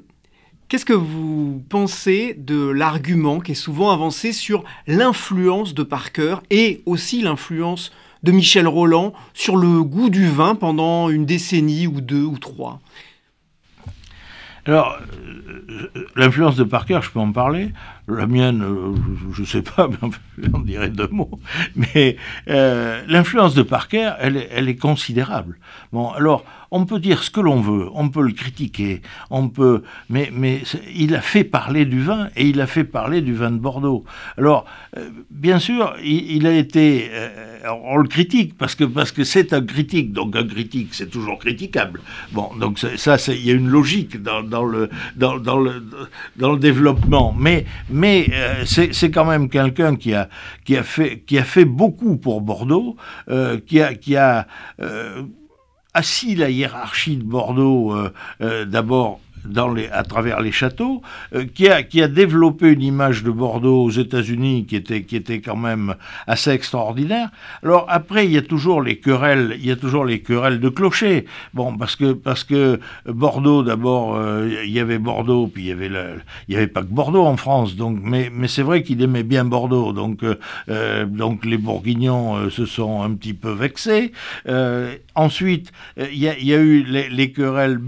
[0.68, 6.82] qu'est-ce que vous pensez de l'argument qui est souvent avancé sur l'influence de Parker et
[6.86, 7.92] aussi l'influence
[8.24, 12.82] de Michel Roland sur le goût du vin pendant une décennie ou deux ou trois?
[14.66, 14.98] Alors,
[15.70, 17.72] euh, l'influence de Parker, je peux en parler.
[18.08, 18.96] La mienne, euh,
[19.32, 20.10] je ne sais pas, mais
[20.52, 21.40] j'en dirais deux mots.
[21.76, 22.18] Mais
[22.50, 25.58] euh, l'influence de Parker, elle, elle est considérable.
[25.94, 29.84] Bon, alors, on peut dire ce que l'on veut, on peut le critiquer, on peut,
[30.10, 30.62] mais, mais
[30.94, 34.04] il a fait parler du vin et il a fait parler du vin de Bordeaux.
[34.38, 34.66] Alors,
[34.98, 39.54] euh, bien sûr, il, a été, euh, on le critique parce que parce que c'est
[39.54, 42.02] un critique, donc un critique, c'est toujours critiquable.
[42.34, 45.82] Bon, donc ça, il y a une logique dans, dans le dans, le
[46.36, 50.28] dans le développement, mais mais euh, c'est quand même quelqu'un qui a
[50.66, 52.98] qui a fait qui a fait beaucoup pour Bordeaux,
[53.66, 54.46] qui a qui a
[55.96, 59.22] assis la hiérarchie de Bordeaux euh, euh, d'abord
[59.92, 61.02] à travers les châteaux,
[61.34, 65.16] euh, qui, a, qui a développé une image de Bordeaux aux États-Unis qui était, qui
[65.16, 65.96] était quand même
[66.28, 67.30] assez extraordinaire.
[67.64, 70.70] Alors après, il y a toujours les querelles, il y a toujours les querelles de
[70.70, 71.26] clocher.
[71.54, 75.72] Bon, parce que, parce que Bordeaux, d'abord, euh, il y avait Bordeaux, puis il y
[75.72, 75.92] avait,
[76.48, 79.24] il y avait pas que Bordeaux en France, donc, mais, mais c'est vrai qu'il aimait
[79.24, 80.24] bien Bordeaux, donc,
[80.70, 84.12] euh, donc les Bourguignons se sont un petit peu vexés.
[85.16, 87.80] ensuite, il y, a, eu les, les querelles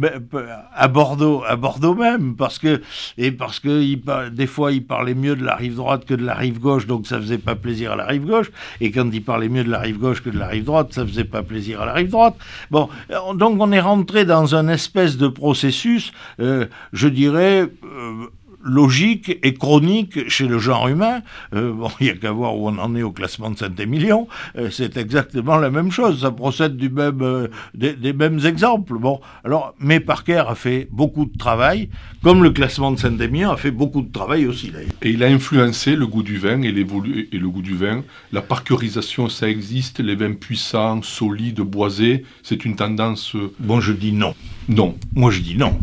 [0.74, 2.82] à Bordeaux à Bordeaux même, parce que,
[3.18, 6.36] et parce que des fois il parlait mieux de la rive droite que de la
[6.36, 9.50] rive gauche, donc ça faisait pas plaisir à la rive gauche, et quand il parlait
[9.50, 11.86] mieux de la rive gauche que de la rive droite, ça faisait pas plaisir à
[11.86, 12.36] la rive droite.
[12.72, 12.90] Bon,
[13.36, 18.28] donc on est rentré dans un espèce de processus, euh, je dirais, euh,
[18.68, 21.22] logique et chronique chez le genre humain.
[21.56, 24.28] Euh, bon, il n'y a qu'à voir où on en est au classement de Saint-Émilion.
[24.58, 26.22] Euh, c'est exactement la même chose.
[26.22, 28.98] Ça procède du même, euh, des, mêmes exemples.
[28.98, 31.90] Bon, alors, mais Parker a fait beaucoup de travail,
[32.24, 34.72] comme le classement de Saint-Émilion a fait beaucoup de travail aussi.
[35.02, 38.04] Et il a influencé le goût du vin et, et le goût du vin.
[38.32, 40.00] La parkerisation, ça existe.
[40.00, 43.36] Les vins puissants, solides, boisés, c'est une tendance.
[43.60, 44.36] Bon, je dis non.
[44.68, 44.96] Non.
[45.16, 45.78] Moi, je dis non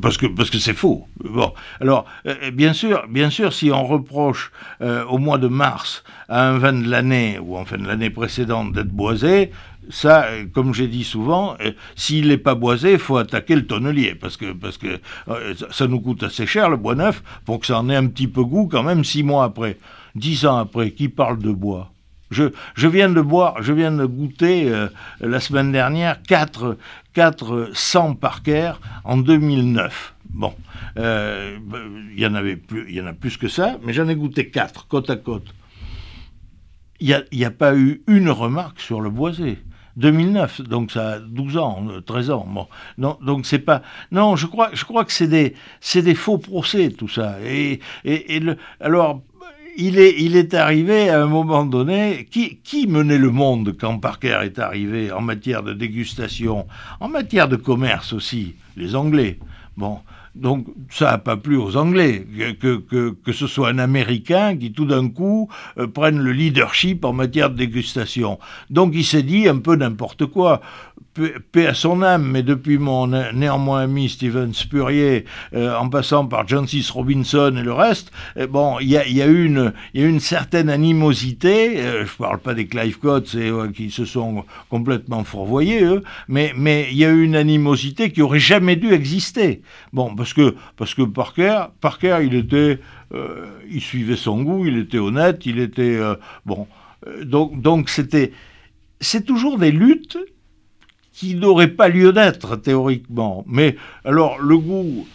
[0.00, 1.06] parce que parce que c'est faux.
[1.22, 6.04] Bon, alors euh, bien sûr, bien sûr, si on reproche euh, au mois de mars
[6.28, 9.50] à un vin de l'année ou enfin de l'année précédente d'être boisé,
[9.90, 11.56] ça, euh, comme j'ai dit souvent,
[11.96, 14.14] s'il n'est pas boisé, il faut attaquer le tonnelier.
[14.14, 15.00] Parce que parce que
[15.70, 18.28] ça nous coûte assez cher le bois neuf pour que ça en ait un petit
[18.28, 19.78] peu goût quand même six mois après,
[20.14, 21.90] dix ans après, qui parle de bois?
[22.30, 24.72] Je, je, viens de boire, je viens de goûter
[25.20, 26.76] la semaine dernière quatre
[27.14, 28.72] 400 Parker
[29.04, 30.14] en 2009.
[30.30, 30.52] Bon,
[30.98, 31.58] euh,
[32.12, 34.16] il y en avait plus, il y en a plus que ça, mais j'en ai
[34.16, 35.54] goûté 4 côte à côte.
[37.00, 39.58] Il n'y a, pas eu une remarque sur le boisé.
[39.96, 42.46] 2009, donc ça a 12 ans, 13 ans.
[42.48, 42.66] Bon,
[42.98, 43.82] non, donc c'est pas.
[44.10, 45.54] Non, je crois, je crois que c'est des,
[45.94, 47.36] des faux procès tout ça.
[47.44, 49.22] Et, et, et le, alors
[49.76, 55.12] il est, arrivé à un moment donné, qui, menait le monde quand Parker est arrivé
[55.12, 56.66] en matière de dégustation,
[57.00, 59.38] en matière de commerce aussi Les Anglais.
[59.76, 59.98] Bon,
[60.34, 62.26] donc ça n'a pas plu aux Anglais
[62.60, 67.50] que, ce soit un Américain qui tout d'un coup euh, prenne le leadership en matière
[67.50, 68.38] de dégustation.
[68.70, 70.60] Donc il s'est dit un peu n'importe quoi
[71.52, 75.24] paix à son âme, mais depuis mon néanmoins ami Steven Spurrier,
[75.54, 76.80] euh, en passant par John C.
[76.90, 80.20] Robinson et le reste, euh, bon, il y a, y, a une, y a une
[80.20, 83.36] certaine animosité, euh, je parle pas des Clive Coates
[83.74, 88.22] qui se sont complètement fourvoyés, eux, mais mais il y a eu une animosité qui
[88.22, 89.62] aurait jamais dû exister.
[89.92, 92.80] Bon, parce que, parce que Parker, Parker, il était,
[93.70, 95.98] il suivait son goût, il était honnête, il était,
[96.44, 96.66] bon,
[97.22, 98.32] donc donc c'était,
[99.00, 100.18] c'est toujours des luttes
[101.14, 103.44] qui n'aurait pas lieu d'être théoriquement.
[103.46, 105.06] Mais alors le goût,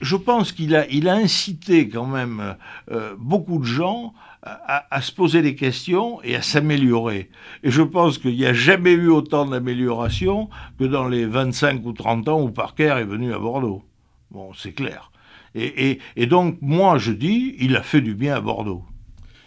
[0.00, 2.56] je pense qu'il a, il a incité quand même
[2.90, 7.28] euh, beaucoup de gens à, se poser des questions et à s'améliorer.
[7.62, 11.92] Et je pense qu'il n'y a jamais eu autant d'amélioration que dans les 25 ou
[11.92, 13.84] 30 ans où Parker est venu à Bordeaux.
[14.30, 15.10] Bon, c'est clair.
[15.54, 18.84] Et, donc, moi, je dis, il a fait du bien à Bordeaux.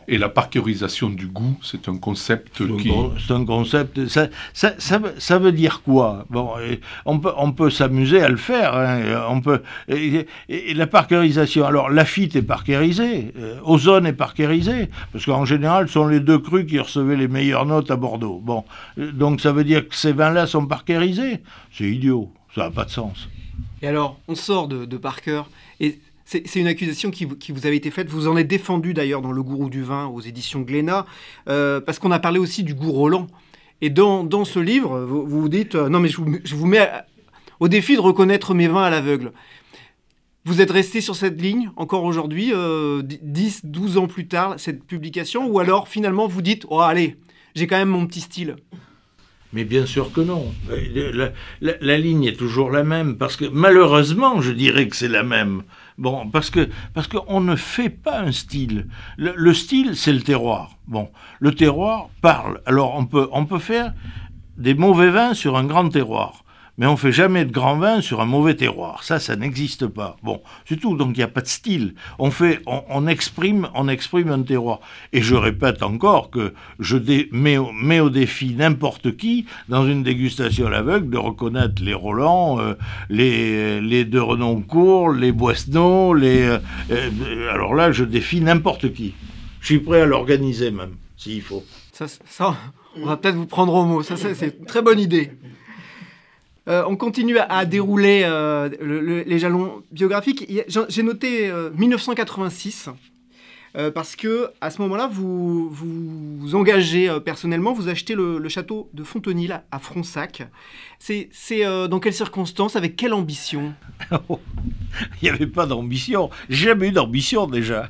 [0.08, 2.92] Et la parkerisation du goût, c'est un concept qui...
[3.26, 4.08] C'est un concept...
[4.08, 4.74] Ça, ça,
[5.18, 6.26] ça, veut dire quoi?
[6.30, 6.52] Bon,
[7.06, 8.76] on peut, on peut s'amuser à le faire.
[8.76, 10.26] Hein, on peut, et,
[10.74, 11.66] la parkerisation...
[11.66, 16.40] Alors, Lafitte est parkerisé, euh, Ozone est parkerisé, parce qu'en général, ce sont les deux
[16.40, 18.42] crus qui recevaient les meilleures notes à Bordeaux.
[18.44, 18.66] Bon,
[18.98, 21.42] euh, donc ça veut dire que ces vins-là sont parkerisés?
[21.72, 23.30] C'est idiot, ça n'a pas de sens.
[23.82, 25.44] Et alors, on sort de, de Parker,
[25.80, 26.00] et
[26.46, 28.10] c'est une accusation qui, vous avait été faite.
[28.10, 31.06] Vous en êtes défendu d'ailleurs dans Le Gourou du vin aux éditions Glénat,
[31.48, 33.28] euh, parce qu'on a parlé aussi du goût Roland.
[33.82, 36.18] Et dans, dans ce livre, vous vous dites euh, Non, mais je
[36.56, 36.90] vous, mets
[37.60, 39.34] au défi de reconnaître mes vins à l'aveugle.
[40.46, 43.02] Vous êtes resté sur cette ligne encore aujourd'hui, 10, euh,
[43.64, 47.16] 12 ans plus tard, cette publication, ou alors finalement vous dites Oh, allez,
[47.56, 48.58] j'ai quand même mon petit style
[49.54, 50.52] mais bien sûr que non.
[51.62, 55.62] La, ligne est toujours la même, parce que malheureusement, je dirais que c'est la même.
[55.98, 58.88] Bon, parce que parce qu'on ne fait pas un style.
[59.18, 60.78] Le, style, c'est le terroir.
[60.88, 62.62] Bon, le terroir parle.
[62.66, 63.94] Alors on peut on peut faire
[64.58, 66.43] des mauvais vins sur un grand terroir
[66.78, 69.04] mais on fait jamais de grand vin sur un mauvais terroir.
[69.04, 70.18] Ça, ça n'existe pas.
[70.24, 70.96] Bon, c'est tout.
[70.96, 71.94] Donc il n'y a pas de style.
[72.18, 74.80] On fait, on, exprime, on exprime un terroir.
[75.12, 76.98] Et je répète encore que je
[77.32, 82.74] mets, au défi n'importe qui dans une dégustation à l'aveugle de reconnaître les Roland, euh,
[83.10, 86.42] les les de Renoncourt, les Boisseneau, les.
[86.42, 86.60] Euh,
[86.92, 89.14] euh, alors là, je défie n'importe qui.
[89.62, 91.64] Je suis prêt à l'organiser même, s'il faut.
[91.92, 92.56] Ça, ça,
[92.98, 94.02] on va peut-être vous prendre au mot.
[94.02, 95.32] Ça, c'est une très bonne idée.
[96.68, 98.70] Euh, on continue à, dérouler euh,
[99.26, 100.50] les jalons biographiques.
[100.90, 102.90] J'ai noté 1986
[103.76, 109.04] euh, parce que à ce moment-là, vous, vous, engagez personnellement, vous achetez le, château de
[109.04, 110.44] Fontenil à Fronsac.
[111.00, 111.30] C'est
[111.90, 113.74] dans quelles circonstances, avec quelle ambition?
[115.22, 116.30] Il n'y avait pas d'ambition.
[116.50, 117.90] J'ai jamais eu d'ambition déjà.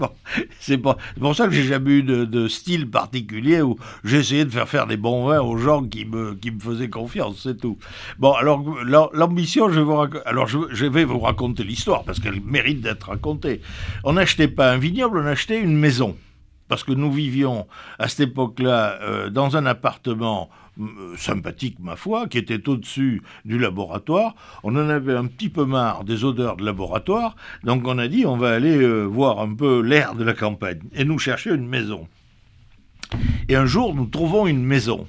[0.60, 0.96] c'est pour
[1.34, 5.26] ça que j'ai jamais eu de, style particulier où essayé de faire faire des bons
[5.26, 7.78] vins aux gens qui me, qui me faisaient confiance, c'est tout.
[8.18, 8.62] Bon, alors
[9.12, 13.60] l'ambition, je, vais vous raconter l'histoire parce qu'elle mérite d'être racontée.
[14.04, 16.16] On n'achetait pas un vignoble, on achetait une maison.
[16.68, 17.66] Parce que nous vivions
[17.98, 20.48] à cette époque-là euh, dans un appartement
[20.80, 24.34] euh, sympathique, ma foi, qui était au-dessus du laboratoire.
[24.62, 28.24] On en avait un petit peu marre des odeurs de laboratoire, donc on a dit
[28.24, 31.68] on va aller euh, voir un peu l'air de la campagne et nous chercher une
[31.68, 32.08] maison.
[33.48, 35.06] Et un jour, nous trouvons une maison.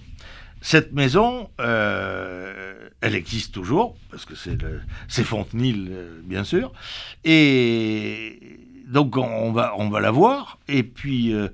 [0.62, 5.92] Cette maison, elle existe toujours, parce que c'est Fontenil,
[6.24, 6.72] bien sûr,
[7.24, 8.40] et
[8.86, 11.50] donc on va, on va la voir, et puis, euh,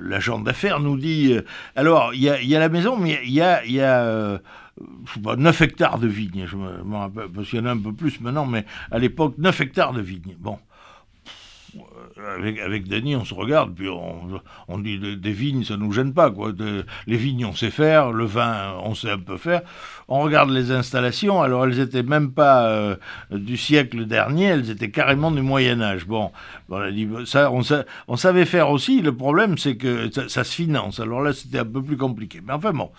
[0.00, 1.42] l'agent d'affaires nous dit, euh,
[1.76, 4.40] alors il y a, la maison, mais il y a, y a
[5.16, 7.92] 9 euh, hectares de vignes, je me, rappelle, parce qu'il y en a un peu
[7.92, 10.36] plus maintenant, mais à l'époque, 9 hectares de vignes.
[10.38, 10.58] Bon,
[12.36, 16.52] avec, Denis, on se regarde, puis on, dit des, vignes, ça nous gêne pas, quoi.
[17.06, 19.62] les vignes, on sait faire, le vin, on sait un peu faire.
[20.08, 22.96] On regarde les installations, alors elles étaient même pas euh,
[23.30, 26.06] du siècle dernier, elles étaient carrément du Moyen Âge.
[26.06, 26.30] Bon,
[26.68, 29.00] on a dit ça, on, savait faire aussi.
[29.00, 31.00] Le problème, c'est que ça, se finance.
[31.00, 32.40] Alors là, c'était un peu plus compliqué.
[32.44, 32.90] Mais enfin bon,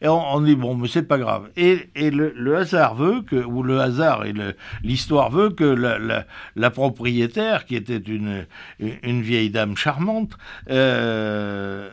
[0.00, 1.50] et on, dit bon, mais c'est pas grave.
[1.56, 4.34] Et, le, hasard veut que, ou le hasard et
[4.82, 10.36] l'histoire veut que la, propriétaire, qui était une vieille dame charmante,
[10.70, 11.90] euh,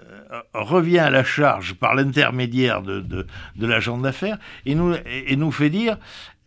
[0.53, 3.25] revient à la charge par l'intermédiaire de, de,
[3.65, 5.97] l'agent d'affaires et nous, et nous fait dire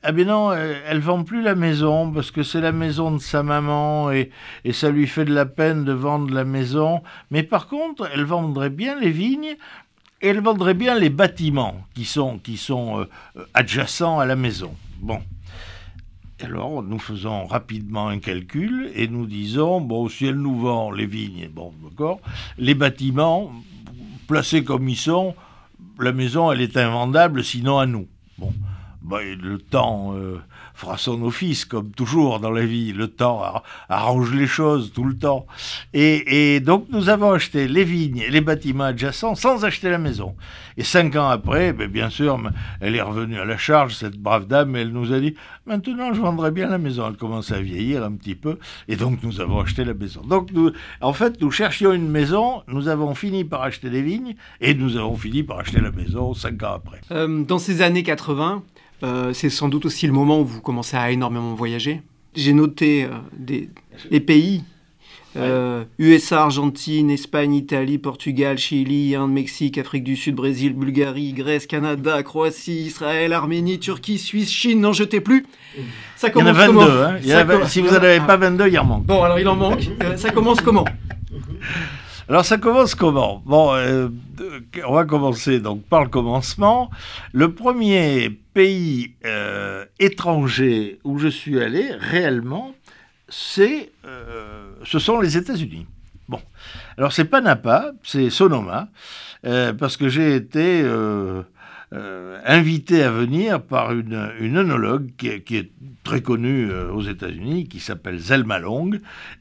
[0.05, 3.19] ah ben non, euh, elle vend plus la maison parce que c'est la maison de
[3.19, 4.31] sa maman et,
[4.65, 7.03] et, ça lui fait de la peine de vendre la maison.
[7.31, 9.57] Mais par contre, elle vendrait bien les vignes
[10.21, 14.75] et elle vendrait bien les bâtiments qui sont, qui sont euh, adjacents à la maison.
[14.99, 15.21] Bon
[16.45, 21.07] alors, nous faisons rapidement un calcul et nous disons, bon, si elle nous vend les
[21.07, 22.21] vignes, bon, d'accord,
[22.59, 23.53] les bâtiments,
[24.27, 25.37] placés comme ils sont,
[25.99, 28.07] la maison, elle est invendable, sinon à nous.
[28.39, 28.53] Bon,
[29.03, 30.41] ben, le temps euh,
[30.83, 32.93] fera son office, comme toujours dans la vie.
[32.93, 35.47] Le temps arrange les choses tout le temps.
[35.95, 40.35] Et, donc, nous avons acheté les vignes et les bâtiments adjacents sans acheter la maison.
[40.77, 42.41] Et cinq ans après, ben, bien sûr,
[42.81, 46.13] elle est revenue à la charge, cette brave dame, et elle nous a dit Maintenant,
[46.13, 47.07] je vendrai bien la maison.
[47.09, 48.59] Elle commence à vieillir un petit peu.
[48.89, 50.23] Et donc, nous avons acheté la maison.
[50.23, 50.49] Donc,
[51.01, 52.65] en fait, nous cherchions une maison.
[52.67, 54.35] Nous avons fini par acheter des vignes.
[54.61, 57.01] Et nous avons fini par acheter la maison cinq ans après.
[57.13, 58.65] Euh, dans ces années 80,
[59.03, 62.03] euh, c'est sans doute aussi le moment où vous commencez à énormément voyager.
[62.35, 63.69] J'ai noté euh, des,
[64.11, 64.65] les pays
[65.99, 71.67] USA, euh, Argentine, Espagne, Italie, Portugal, Chili, Inde, Mexique, Afrique du Sud, Brésil, Bulgarie, Grèce,
[71.67, 75.47] Canada, Croatie, Israël, Arménie, Turquie, Suisse, Chine, n'en jetez plus.
[76.17, 77.67] Ça commence il y en a 22, hein.
[77.67, 79.07] si vous n'en avez pas 22, il en manque.
[79.07, 79.89] Bon, alors il en manque.
[80.17, 80.85] ça commence comment
[82.29, 83.43] Alors ça commence comment?
[83.45, 84.09] Bon, euh,
[84.87, 86.89] on va commencer donc par le commencement.
[87.33, 92.75] Le premier pays euh, étranger où je suis allé réellement,
[93.29, 95.87] c'est, euh, ce sont les États-Unis.
[96.29, 96.41] Bon,
[96.97, 98.89] alors c'est pas Napa, c'est Sonoma,
[99.43, 100.85] parce que j'ai été
[101.95, 105.71] euh, invité à venir par une, une qui, est
[106.05, 108.93] très connue euh, aux États-Unis, qui s'appelle Zelma Long,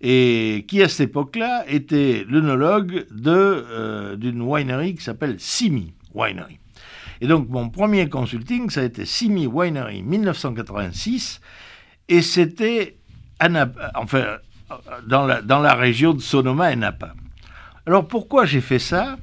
[0.01, 6.59] et qui à cette époque-là était l'œnologue euh, d'une winery qui s'appelle Simi Winery.
[7.21, 11.39] Et donc mon premier consulting, ça a été Simi Winery 1986,
[12.09, 12.97] et c'était
[13.93, 14.37] enfin,
[15.07, 17.13] dans la, région de Sonoma et Napa.
[17.85, 19.17] Alors pourquoi j'ai fait ça?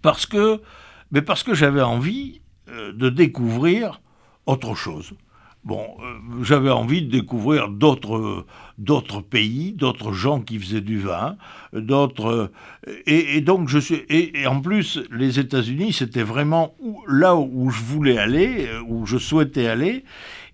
[0.00, 0.62] Parce que
[1.26, 4.00] parce que j'avais envie euh, de découvrir
[4.46, 5.12] autre chose.
[5.62, 8.46] Bon, euh, j'avais envie de découvrir d'autres
[8.78, 11.36] d'autres pays, d'autres gens qui faisaient du vin,
[11.74, 12.50] d'autres
[13.06, 16.74] et, donc je suis et, en plus les États-Unis c'était vraiment
[17.06, 20.04] là où je voulais aller, euh, où je souhaitais aller.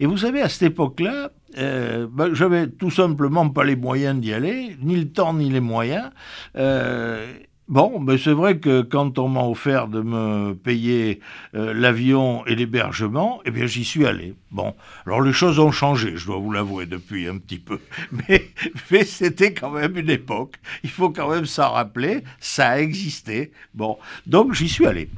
[0.01, 4.33] Et vous savez à cette époque-là, euh, ben, j'avais tout simplement pas les moyens d'y
[4.33, 6.11] aller, ni le temps ni les moyens.
[6.57, 7.33] Euh,
[7.69, 11.19] Bon, mais c'est vrai que quand on m'a offert de me payer
[11.57, 14.35] euh, l'avion et l'hébergement, eh bien j'y suis allé.
[14.53, 14.73] Bon,
[15.05, 17.81] alors les choses ont changé, je dois vous l'avouer depuis un petit peu,
[18.29, 20.55] mais, c'était quand même une époque.
[20.85, 23.51] Il faut quand même s'en rappeler, ça a existé.
[23.75, 25.09] Bon, donc j'y suis allé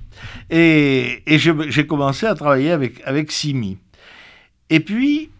[0.49, 3.77] et, j'ai commencé à travailler avec avec Simi.
[4.71, 5.31] Et puis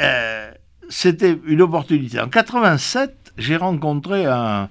[0.00, 0.50] euh,
[0.88, 2.18] c'était une opportunité.
[2.18, 4.68] En 87, j'ai rencontré un,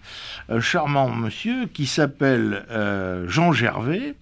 [0.59, 4.16] charmant monsieur qui s'appelle euh, Jean Gervais,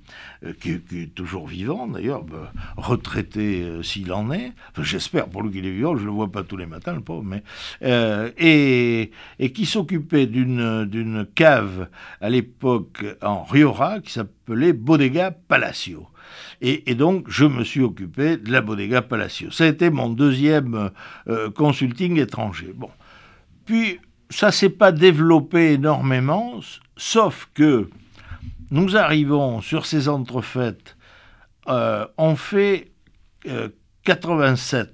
[0.46, 4.52] euh, qui, est toujours vivant d'ailleurs, bah, retraité euh, s'il en est.
[4.82, 7.02] J'espère pour lui qu'il est vivant, je ne le vois pas tous les matins, le
[7.02, 7.44] pauvre, mais.
[8.38, 9.12] et,
[9.54, 11.88] qui s'occupait d'une cave
[12.20, 16.08] à l'époque en Riora qui s'appelait Bodega Palacio.
[16.62, 19.52] Et, et, donc, je me suis occupé de la Bodega Palacio.
[19.52, 20.90] Ça a été mon deuxième
[21.56, 22.74] consulting étranger.
[22.74, 22.90] Bon.
[23.66, 24.00] Puis,
[24.34, 26.60] ça s'est pas développé énormément,
[26.98, 27.90] sauf que
[28.72, 30.98] nous arrivons sur ces entrefaites,
[31.68, 32.92] euh, on fait
[34.04, 34.92] 87, euh,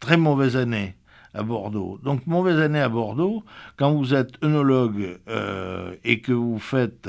[0.00, 0.96] très mauvaise année
[1.32, 1.98] à Bordeaux.
[2.02, 3.44] Donc mauvaise année à Bordeaux,
[3.76, 7.08] quand vous êtes œnologue euh, et que vous faites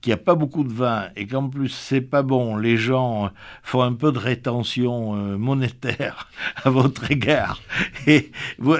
[0.00, 3.30] qu'il n'y a pas beaucoup de vin et qu'en plus c'est pas bon, les gens
[3.62, 6.28] font un peu de rétention euh, monétaire
[6.64, 7.60] à votre égard
[8.06, 8.76] et vous,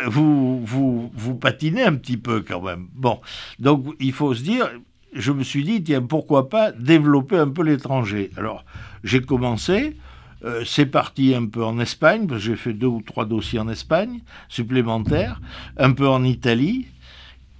[0.64, 2.88] vous, vous, patinez un petit peu quand même.
[2.94, 3.20] Bon,
[3.58, 4.70] donc il faut se dire,
[5.12, 8.30] je me suis dit, tiens, pourquoi pas développer un peu l'étranger?
[8.36, 8.64] Alors
[9.04, 9.96] j'ai commencé.
[10.42, 13.58] Euh, c'est parti un peu en Espagne, parce que j'ai fait deux ou trois dossiers
[13.58, 15.38] en Espagne supplémentaires,
[15.76, 16.86] un peu en Italie,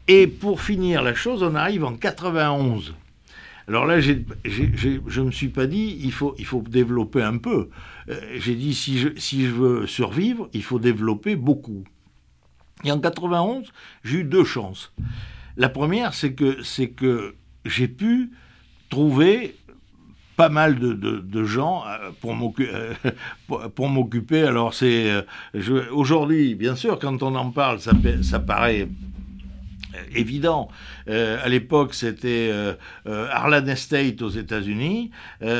[0.09, 2.95] et pour finir la chose, on arrive en 91.
[3.71, 4.15] Alors là, je
[5.21, 7.69] ne me suis pas dit, il faut, il faut développer un peu.
[8.09, 11.85] Euh, j'ai dit, si je, si je veux survivre, il faut développer beaucoup.
[12.83, 13.71] Et en 91,
[14.03, 14.93] j'ai eu deux chances.
[15.57, 16.59] La première, c'est que,
[16.97, 18.33] que j'ai pu
[18.89, 19.55] trouver
[20.35, 22.73] pas mal de, de, gens euh, pour m'occuper.
[23.77, 24.43] Pour m'occuper.
[24.43, 25.25] Alors c'est
[25.93, 27.93] aujourd'hui, bien sûr, quand on en parle, ça,
[28.23, 28.89] ça paraît
[30.15, 30.69] évident.
[31.11, 32.75] Euh, à l'époque, c'était euh,
[33.07, 35.11] euh, Arlan Estate aux États-Unis,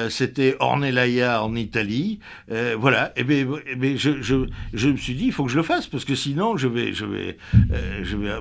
[0.09, 2.21] c'était Ornellaia en Italie.
[2.79, 3.13] voilà.
[3.17, 5.63] Et eh eh bien, je, je, je, me suis dit, il faut que je le
[5.63, 6.93] fasse parce que sinon, je vais,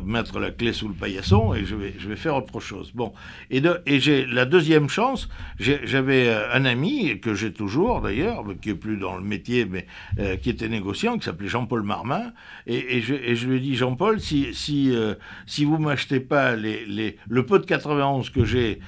[0.03, 2.91] mettre la clé sous le paillasson et je vais, faire autre chose.
[2.93, 3.13] Bon.
[3.49, 3.61] Et,
[3.99, 5.29] j'ai la deuxième chance.
[5.59, 9.87] J'avais un ami que j'ai toujours d'ailleurs, qui est plus dans le métier, mais
[10.41, 12.33] qui était négociant, qui s'appelait Jean-Paul Marmin.
[12.67, 14.93] Et, je, lui ai dit, Jean-Paul, si, si,
[15.45, 16.85] si vous m'achetez pas les,
[17.27, 18.79] le peu de 91 que j'ai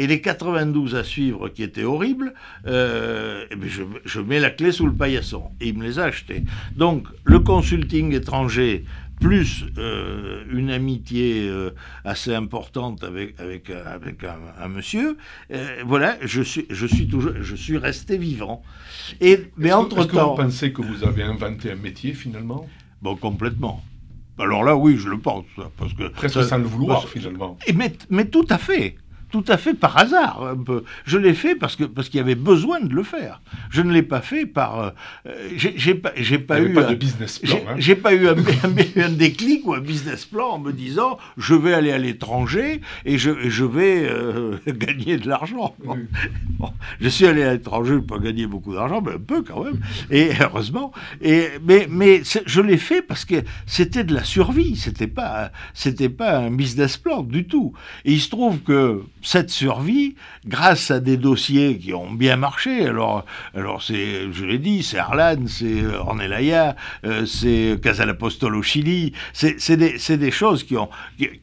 [0.00, 2.32] et les 92 à suivre qui étaient horribles,
[2.66, 5.50] euh, eh je, je, mets la clé sous le paillasson.
[5.60, 6.42] Et il me les a achetés.
[6.74, 8.86] Donc, le consulting étranger,
[9.20, 11.72] plus euh, une amitié euh,
[12.06, 15.18] assez importante avec, avec, avec un, monsieur,
[15.84, 18.62] voilà, je suis, je, suis toujours, je suis resté vivant.
[19.20, 20.00] Et, mais entre-temps...
[20.00, 22.66] Est-ce que vous pensez que vous avez inventé un métier, finalement?
[23.02, 23.84] Bon, complètement.
[24.40, 25.44] Alors là, oui, je le pense.
[25.76, 27.58] Parce que Presque sans le vouloir, finalement.
[27.74, 28.96] mais, mais tout à fait.
[29.30, 30.42] Tout à fait par hasard.
[30.42, 30.84] Un peu.
[31.04, 33.40] Je l'ai fait parce que parce qu'il y avait besoin de le faire.
[33.70, 34.78] Je ne l'ai pas fait par.
[34.78, 34.90] Euh,
[35.54, 37.56] j'ai pas pas eu pas de business plan.
[37.78, 37.96] J'ai hein.
[38.02, 41.92] pas eu un, un, déclic ou un business plan en me disant je vais aller
[41.92, 45.74] à l'étranger et je, je vais euh, gagner de l'argent.
[45.84, 49.80] Bon, je suis allé à l'étranger, pas gagner beaucoup d'argent, mais un peu quand même.
[50.10, 50.92] Et heureusement.
[51.20, 54.76] Et mais mais je l'ai fait parce que c'était de la survie.
[54.76, 57.72] C'était pas c'était pas un business plan du tout.
[58.04, 60.14] Et il se trouve que cette survie,
[60.46, 64.98] grâce à des dossiers qui ont bien marché, alors, alors c'est, je l'ai dit, c'est
[64.98, 70.88] Arlan, c'est Ornelaya, euh, c'est Casalapostol au Chili, c'est des, des, choses qui ont,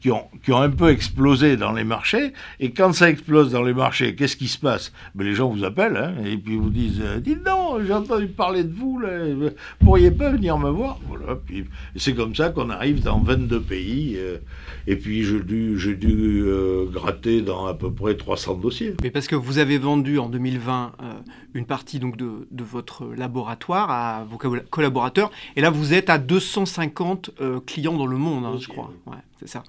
[0.00, 3.62] qui, ont, qui ont un peu explosé dans les marchés, et quand ça explose dans
[3.62, 4.92] les marchés, qu'est-ce qui se passe?
[5.14, 8.26] Ben, Les gens vous appellent, hein, et puis vous disent, euh, dites non, j'ai entendu
[8.26, 9.50] parler de vous, là, vous
[9.84, 10.98] pourriez pas venir me voir?
[11.06, 11.38] Voilà,
[11.96, 14.38] c'est comme ça qu'on arrive dans 22 pays, euh,
[14.86, 16.44] et puis j'ai dû, j'ai dû
[16.90, 18.94] gratter dans à peu près 300 dossiers.
[19.02, 21.12] Mais parce que vous avez vendu en 2020 euh,
[21.54, 24.38] une partie donc de, votre laboratoire à vos
[24.70, 28.92] collaborateurs, et là vous êtes à 250 euh, clients dans le monde, hein, je crois.
[29.06, 29.62] Ouais, c'est ça.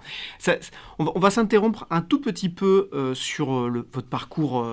[0.97, 4.65] on va, s'interrompre un tout petit peu euh, sur le, votre parcours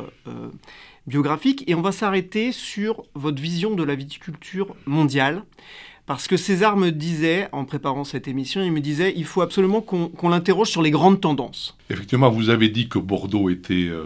[1.06, 5.44] biographique et on va s'arrêter sur votre vision de la viticulture mondiale.
[6.06, 9.80] Parce que César me disait, en préparant cette émission, il me disait, il faut absolument
[9.80, 11.76] qu'on l'interroge sur les grandes tendances.
[11.90, 14.04] Effectivement, vous avez dit que Bordeaux était euh,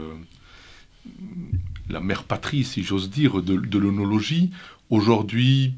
[1.91, 4.51] la mère patrie, si j'ose dire, de, l'onologie.
[4.89, 5.75] Aujourd'hui,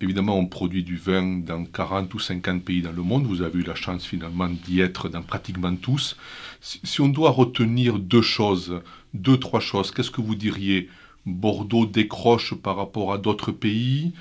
[0.00, 3.26] évidemment, on produit du vin dans 40 ou 50 pays dans le monde.
[3.26, 6.16] Vous avez eu la chance finalement d'y être dans pratiquement tous.
[6.62, 8.80] si on doit retenir deux choses,
[9.12, 10.88] deux, trois choses, qu'est-ce que vous diriez?
[11.26, 14.12] Bordeaux décroche par rapport à d'autres pays?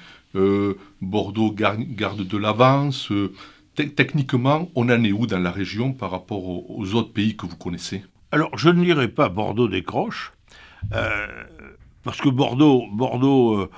[1.01, 3.11] Bordeaux garde de l'avance.
[3.11, 3.33] Euh,
[3.75, 7.57] techniquement, on en est où dans la région par rapport aux, autres pays que vous
[7.57, 8.03] connaissez?
[8.31, 10.33] Alors, je ne dirais pas Bordeaux décroche,
[10.93, 11.27] euh,
[12.03, 13.69] parce que Bordeaux, Bordeaux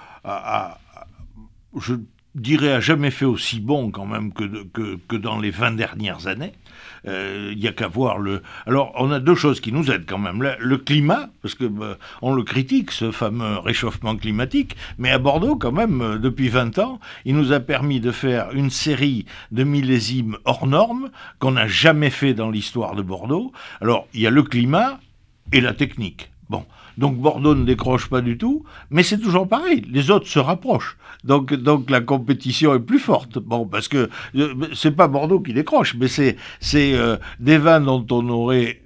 [1.75, 1.95] je
[2.35, 6.53] dirais, a jamais fait aussi bon quand même que, que dans les 20 dernières années.
[7.05, 8.41] Il euh, n'y a qu'à voir le.
[8.65, 10.41] Alors, on a deux choses qui nous aident quand même.
[10.59, 15.55] Le, climat, parce que bah, on le critique, ce fameux réchauffement climatique, mais à Bordeaux,
[15.55, 19.63] quand même, euh, depuis 20 ans, il nous a permis de faire une série de
[19.63, 23.51] millésimes hors normes qu'on n'a jamais fait dans l'histoire de Bordeaux.
[23.81, 24.99] Alors, il y a le climat
[25.51, 26.31] et la technique.
[26.49, 26.65] Bon,
[26.99, 30.97] donc Bordeaux ne décroche pas du tout, mais c'est toujours pareil, les autres se rapprochent.
[31.23, 33.39] Donc, donc la compétition est plus forte.
[33.39, 37.79] Bon, parce que euh, c'est pas Bordeaux qui décroche, mais c'est c'est euh, des vins
[37.79, 38.81] dont on aurait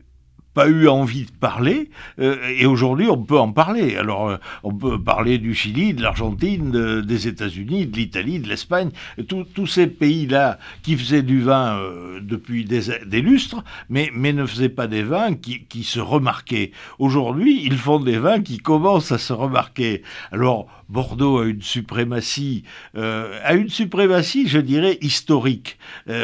[0.54, 1.90] pas eu envie de parler,
[2.20, 3.96] euh, et aujourd'hui on peut en parler.
[3.96, 8.90] Alors euh, on peut parler du Chili, de l'Argentine, des États-Unis, de l'Italie, de l'Espagne,
[9.28, 14.46] tous ces pays-là qui faisaient du vin euh, depuis des, des, lustres, mais, mais ne
[14.46, 16.72] faisaient pas des vins qui, qui se remarquaient.
[17.00, 20.04] Aujourd'hui, ils font des vins qui commencent à se remarquer.
[20.32, 22.64] Alors Bordeaux a une suprématie,
[22.96, 25.80] a une suprématie, je dirais, historique,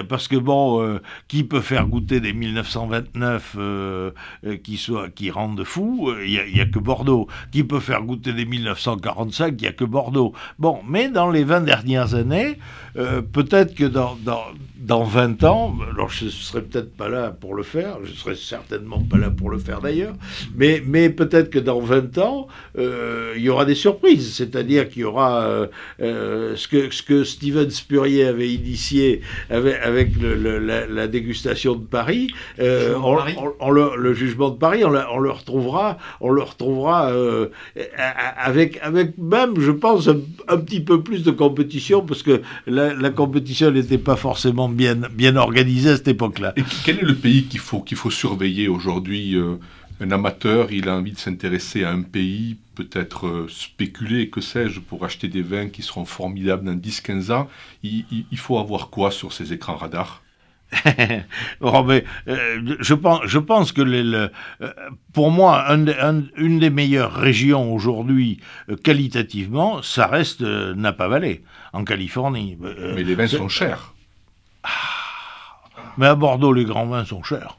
[0.08, 4.12] parce que bon, qui peut faire goûter des 1929 euh,
[4.64, 7.28] qui, soit, qui rendent fou, il euh, n'y a, que Bordeaux.
[7.52, 10.34] Qui peut faire goûter des 1945, il n'y a que Bordeaux.
[10.58, 12.58] Bon, mais dans les 20 dernières années,
[12.98, 14.44] euh, peut-être que dans, dans,
[14.78, 18.36] dans, 20 ans, alors je ne serai peut-être pas là pour le faire, je serai
[18.36, 20.16] certainement pas là pour le faire d'ailleurs,
[20.56, 22.48] mais, mais peut-être que dans 20 ans,
[22.78, 25.68] il y aura des surprises, c'est-à-dire qu'il y aura
[26.00, 33.18] ce, que, ce que Steven Spurrier avait initié avec, avec la, dégustation de Paris, on,
[33.60, 37.48] on, le, le jugement de Paris, on, le retrouvera, on le retrouvera euh,
[38.38, 43.72] avec, avec même, je pense, un, petit peu plus de compétition, parce que la, compétition
[43.72, 46.54] n'était pas forcément bien, bien organisée à cette époque-là.
[46.56, 49.56] Et quel est le pays qu'il faut, faut surveiller aujourd'hui euh,
[50.00, 54.80] Un amateur, il a envie de s'intéresser à un pays, peut-être euh, spéculer, que sais-je,
[54.80, 57.50] pour acheter des vins qui seront formidables dans 10-15 ans.
[57.84, 60.22] Il, il faut avoir quoi sur ces écrans radars?
[61.88, 64.30] mais, euh, je, pense, je pense que euh,
[65.14, 68.40] pour moi, une des meilleures régions aujourd'hui,
[68.70, 71.44] euh, qualitativement, ça reste Napa Valley,
[71.74, 72.58] en Californie.
[72.62, 73.94] mais les vins sont chers.
[74.64, 74.70] Ah,
[75.98, 77.58] mais à Bordeaux, les grands vins sont chers.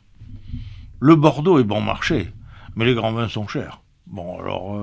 [1.01, 2.33] Le Bordeaux est bon marché,
[2.77, 3.81] mais les grands vins sont chers.
[4.07, 4.77] Bon, alors,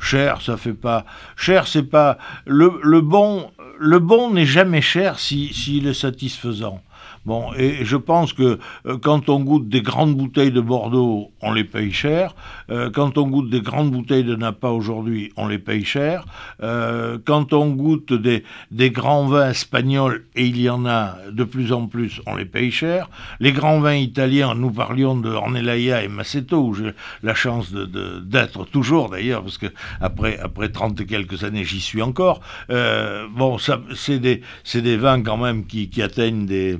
[0.00, 1.04] cher, ça fait pas.
[1.36, 2.18] Cher, c'est pas.
[2.46, 6.82] Le, le bon, le bon n'est jamais cher s'il si, est satisfaisant.
[7.26, 11.52] Bon, et je pense que euh, quand on goûte des grandes bouteilles de Bordeaux, on
[11.52, 12.34] les paye cher.
[12.70, 16.24] Euh, quand on goûte des grandes bouteilles de Napa aujourd'hui, on les paye cher.
[16.62, 21.44] Euh, quand on goûte des, des grands vins espagnols, et il y en a de
[21.44, 23.10] plus en plus, on les paye cher.
[23.38, 26.92] Les grands vins italiens, nous parlions de Ornellaia et Maceto, où j'ai
[27.22, 29.66] la chance d'être toujours d'ailleurs, parce que
[30.00, 32.40] après, après 30 et quelques années, j'y suis encore.
[32.70, 33.58] bon,
[33.94, 34.40] c'est des,
[34.74, 36.78] des vins quand même qui atteignent des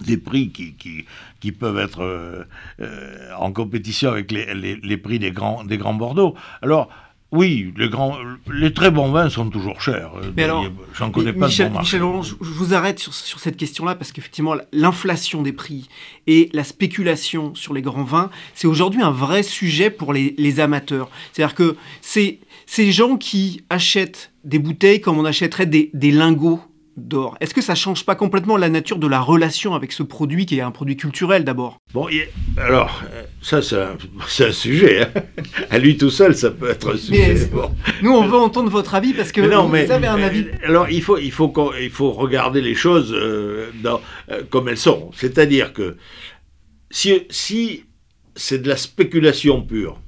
[0.00, 1.04] des prix qui, qui,
[1.40, 2.44] qui peuvent être euh,
[2.80, 6.34] euh, en compétition avec les, les, les, prix des grands, des grands Bordeaux.
[6.62, 6.88] Alors,
[7.34, 8.16] oui, les, grands,
[8.52, 10.12] les très bons vins sont toujours chers.
[10.36, 13.96] Mais alors, j'en connais pas Michel, de Michel je, vous arrête sur, sur cette question-là
[13.96, 15.88] parce qu'effectivement, l'inflation des prix
[16.28, 20.60] et la spéculation sur les grands vins, c'est aujourd'hui un vrai sujet pour les, les
[20.60, 21.10] amateurs.
[21.32, 26.60] C'est-à-dire que c'est ces gens qui achètent des bouteilles comme on achèterait des, des lingots
[26.96, 27.36] d'or.
[27.40, 30.58] Est-ce que ça change pas complètement la nature de la relation avec ce produit qui
[30.58, 31.78] est un produit culturel d'abord?
[31.92, 32.08] Bon,
[32.56, 33.60] alors, euh, ça
[34.28, 35.02] c'est un, sujet.
[35.02, 35.22] Hein.
[35.70, 37.48] À lui tout seul, ça peut être un sujet.
[38.02, 40.44] Nous, on veut entendre votre avis parce que vous, avez un avis.
[40.44, 44.00] Euh, alors, il faut, il faut, il faut regarder les choses euh, dans,
[44.50, 45.10] comme elles sont.
[45.14, 45.96] C'est-à-dire que
[46.90, 47.84] si, si
[48.36, 50.00] c'est de la spéculation pure,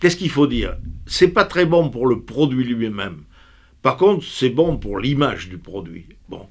[0.00, 0.76] qu'est-ce qu'il faut dire?
[1.06, 3.24] C'est pas très bon pour le produit lui-même.
[3.86, 6.06] Par contre, c'est bon pour l'image du produit.
[6.28, 6.48] Bon.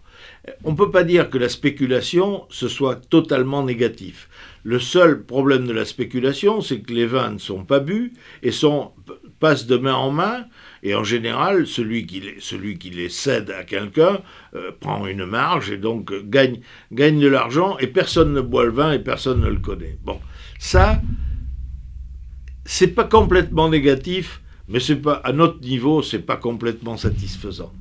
[0.63, 4.29] On ne peut pas dire que la spéculation, ce soit totalement négatif.
[4.63, 8.51] Le seul problème de la spéculation, c'est que les vins ne sont pas bu et
[8.51, 8.93] sont,
[9.41, 10.45] passent de main en main,
[10.81, 14.21] et en général, celui qui les, celui qui les cède à quelqu'un
[14.55, 16.61] euh, prend une marge et donc gagne,
[16.93, 19.97] gagne de l'argent, et personne ne boit le vin et personne ne le connaît.
[20.05, 20.21] Bon,
[20.57, 21.01] ça,
[22.63, 27.72] c'est pas complètement négatif, mais c'est pas à notre niveau, c'est pas complètement satisfaisant.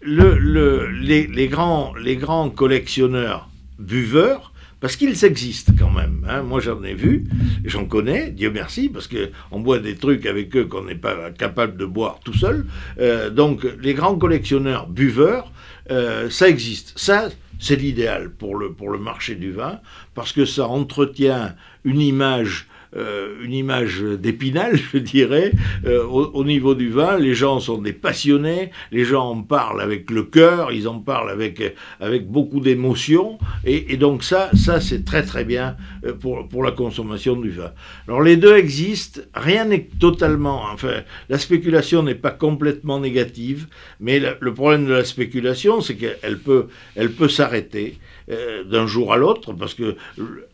[0.00, 6.26] Le, les, grands, collectionneurs buveurs, parce qu'ils existent quand même.
[6.28, 6.42] Hein.
[6.42, 7.24] Moi, j'en ai vu,
[7.64, 11.78] j'en connais, Dieu merci, parce qu'on boit des trucs avec eux qu'on n'est pas capable
[11.78, 12.66] de boire tout seul.
[13.00, 15.50] Euh, donc, les grands collectionneurs buveurs,
[15.90, 16.92] euh, ça existe.
[16.96, 19.80] Ça, c'est l'idéal pour le marché du vin,
[20.14, 21.54] parce que ça entretient
[21.84, 25.52] une image euh, une image d'épinal, je dirais.
[25.84, 30.10] Euh, au, niveau du vin, les gens sont des passionnés, les gens en parlent avec
[30.10, 35.22] le cœur, ils en parlent avec, avec beaucoup d'émotion, et, donc ça, ça c'est très
[35.22, 37.72] très bien euh, pour, pour la consommation du vin.
[38.06, 43.66] Alors les deux existent, rien n'est totalement, enfin, la spéculation n'est pas complètement négative,
[44.00, 47.98] mais le problème de la spéculation, c'est qu'elle peut, elle peut s'arrêter.
[48.30, 49.96] Euh, d'un jour à l'autre, parce que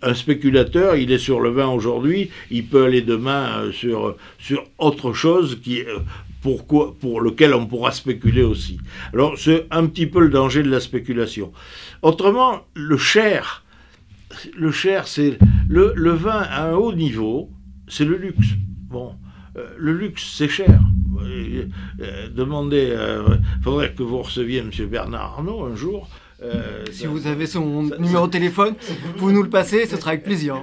[0.03, 4.65] un spéculateur, il est sur le vin aujourd'hui, il peut aller demain euh, sur, sur
[4.79, 6.01] autre chose qui, euh,
[6.43, 8.81] pour, pour lequel on pourra spéculer aussi.
[9.13, 11.53] Alors c'est un petit peu le danger de la spéculation.
[12.03, 13.65] Autrement, le cher,
[14.57, 17.51] le cher, c'est le, le vin à un haut niveau,
[17.87, 18.49] c'est le luxe.
[18.89, 19.15] Bon,
[19.77, 20.81] le luxe, c'est cher.
[22.35, 24.71] demandez, il faudrait que vous receviez M.
[24.89, 26.09] Bernard Arnault un jour.
[26.43, 28.75] Euh, si vous avez son numéro de téléphone,
[29.19, 30.63] vous nous le passez, ce sera avec plaisir.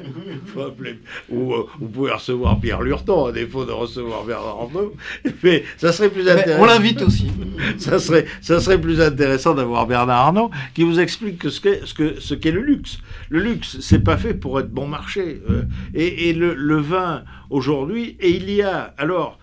[1.29, 4.95] Ou euh, vous pouvez recevoir Pierre Lurton, à défaut de recevoir Bernard Arnault.
[5.43, 6.63] Mais ça serait plus intéressant.
[6.63, 7.27] on l'invite aussi.
[7.77, 11.85] ça, serait, ça serait plus intéressant d'avoir Bernard Arnault qui vous explique que ce qu'est
[11.85, 12.97] ce que, ce qu'est le luxe.
[13.29, 15.41] Le luxe, c'est pas fait pour être bon marché.
[15.49, 15.63] Euh,
[15.93, 19.37] et, et le, le vin, aujourd'hui, et il y a, alors,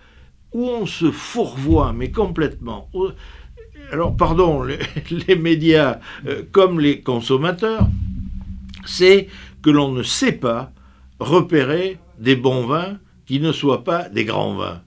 [0.51, 2.89] où on se fourvoie, mais complètement
[3.91, 4.63] alors pardon,
[5.27, 7.87] les, médias euh, comme les consommateurs,
[8.85, 9.27] c'est
[9.61, 10.71] que l'on ne sait pas
[11.19, 14.81] repérer des bons vins qui ne soient pas des grands vins.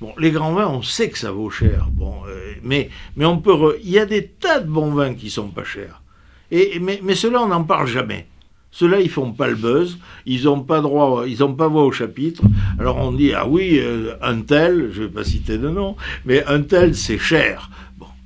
[0.00, 1.88] Bon, les grands vins, on sait que ça vaut cher.
[2.28, 2.90] Euh, mais,
[3.20, 3.78] on peut.
[3.82, 6.02] Il y a des tas de bons vins qui sont pas chers.
[6.50, 8.26] Et, mais, mais on n'en parle jamais.
[8.72, 11.92] Ceux-là, ils font pas le buzz, ils n'ont pas droit, ils n'ont pas voix au
[11.92, 12.42] chapitre.
[12.78, 16.42] Alors on dit ah oui, euh, un tel, je vais pas citer de nom, mais
[16.46, 17.70] un tel c'est cher.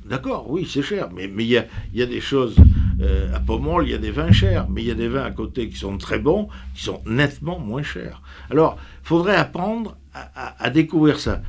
[0.08, 2.56] D'accord, oui, c'est cher, mais il y, a, des choses.
[3.00, 5.24] Euh, à Pomerol, il y a des vins chers, mais il y a des vins
[5.24, 8.22] à côté qui sont très bons, qui sont nettement moins chers.
[8.50, 11.42] Alors, il faudrait apprendre à, découvrir ça.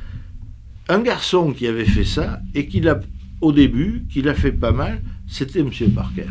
[0.88, 3.00] Un garçon qui avait fait ça, et qui l'a,
[3.40, 5.70] au début, qui l'a fait pas mal, c'était M.
[5.94, 6.24] Parker.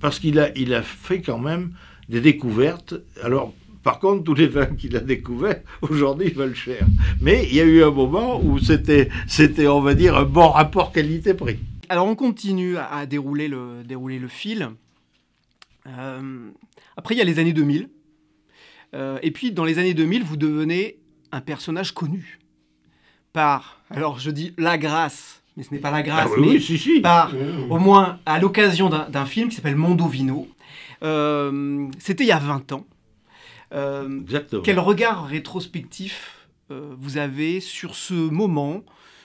[0.00, 1.72] Parce qu'il a, a fait quand même
[2.08, 2.94] des découvertes.
[3.22, 6.86] Alors, par contre, tous les vins qu'il a découverts, aujourd'hui, valent cher.
[7.20, 10.48] Mais il y a eu un moment où c'était, c'était on va dire, un bon
[10.48, 11.58] rapport qualité-prix.
[11.88, 14.68] Alors, on continue à dérouler le, dérouler le fil.
[15.86, 16.50] Euh,
[16.96, 17.88] après, il y a les années 2000.
[18.94, 20.98] Euh, et puis, dans les années 2000, vous devenez
[21.32, 22.38] un personnage connu.
[23.32, 26.52] Par, alors je dis la grâce mais ce n'est pas la grâce, Ah oui, mais
[26.52, 27.00] oui, si, si.
[27.00, 27.32] par,
[27.68, 30.46] au moins à l'occasion d'un d'un film qui s'appelle Mondovino.
[31.02, 32.86] Euh, C'était il y a 20 ans.
[33.72, 34.62] Euh, Exactement.
[34.62, 38.82] quel regard rétrospectif euh, vous avez sur ce moment,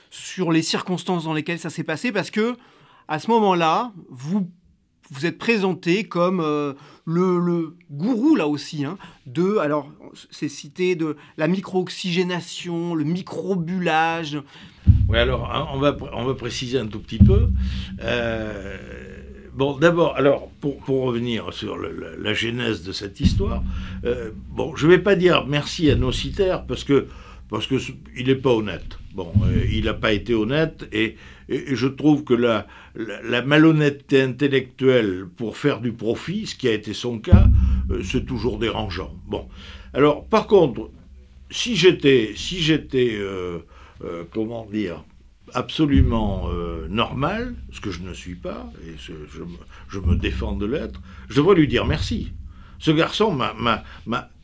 [0.10, 2.12] sur les circonstances dans lesquelles ça s'est passé?
[2.12, 2.56] Parce que
[3.08, 4.50] à ce moment-là, vous
[5.12, 6.74] vous êtes présenté comme euh,
[7.06, 9.89] le, le gourou là aussi hein, de alors
[10.32, 14.41] c'est cité de la micro-oxygénation, le microbulage.
[15.10, 17.50] Oui, alors, hein, on va, on va préciser un tout petit peu.
[18.02, 19.12] Euh,
[19.54, 23.64] bon, d'abord, alors, pour, pour revenir sur la, genèse de cette histoire,
[24.06, 27.08] euh, bon, je ne vais pas dire merci à Nocitaire parce que
[27.49, 27.76] parce que
[28.18, 28.97] il n'est pas honnête.
[29.14, 31.16] Bon, euh, il n'a pas été honnête et,
[31.49, 36.93] je trouve que la, la, malhonnêteté intellectuelle pour faire du profit, ce qui a été
[36.93, 37.47] son cas,
[37.91, 39.14] euh, c'est toujours dérangeant.
[39.28, 39.47] Bon,
[39.93, 40.89] alors, par contre,
[41.51, 43.20] si j'étais, si j'étais,
[44.32, 45.04] comment dire,
[45.54, 51.01] absolument euh, normal, ce que je ne suis pas, et je, me, défends de l'être,
[51.30, 52.34] je devrais lui dire merci.
[52.80, 53.84] Ce garçon m'a-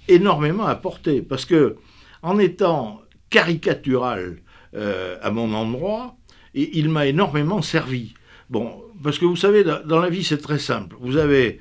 [0.07, 1.75] énormément apporté, parce que
[2.23, 4.37] en étant caricatural
[4.73, 6.15] euh, à mon endroit,
[6.55, 8.13] et il m'a énormément servi.
[8.49, 10.95] Bon, parce que vous savez, dans, la vie, c'est très simple.
[10.99, 11.59] Vous avez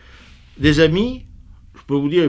[0.59, 1.27] des amis,
[1.77, 2.25] je peux vous dire,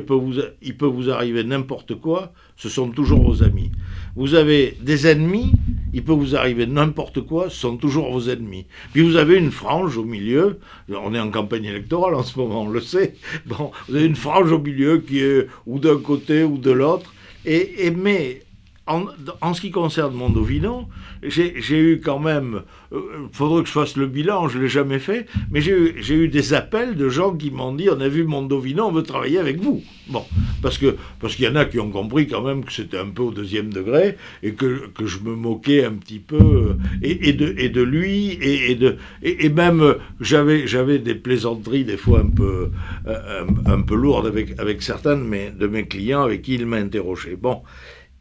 [0.61, 3.71] il peut vous arriver n'importe quoi, ce sont toujours vos amis.
[4.15, 5.53] Vous avez des ennemis,
[5.93, 8.65] il peut vous arriver n'importe quoi, ce sont toujours vos ennemis.
[8.93, 10.59] Puis vous avez une frange au milieu,
[10.89, 13.15] on est en campagne électorale en ce moment, on le sait,
[13.45, 17.13] bon, vous avez une frange au milieu qui est ou d'un côté ou de l'autre,
[17.45, 18.43] et, mais
[18.85, 19.05] en,
[19.41, 20.87] en ce qui concerne Mondovino,
[21.23, 22.61] j'ai eu quand même,
[22.91, 22.99] il
[23.31, 25.73] faudrait que je fasse le bilan, je ne l'ai jamais fait, mais j'ai
[26.13, 29.39] eu, des appels de gens qui m'ont dit on a vu Mondovino, on veut travailler
[29.39, 29.81] avec vous.
[30.07, 30.23] Bon,
[30.61, 33.09] parce que parce qu'il y en a qui ont compris quand même que c'était un
[33.09, 37.33] peu au deuxième degré et que, que je me moquais un petit peu euh, et,
[37.33, 42.29] de, et de lui et, de, et, même euh, j'avais des plaisanteries des fois un
[42.29, 42.71] peu,
[43.07, 46.65] euh, un, peu lourdes avec, avec certains de mes, de mes clients avec qui il
[46.65, 47.35] m'a interrogé.
[47.35, 47.61] Bon,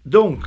[0.05, 0.38] donc,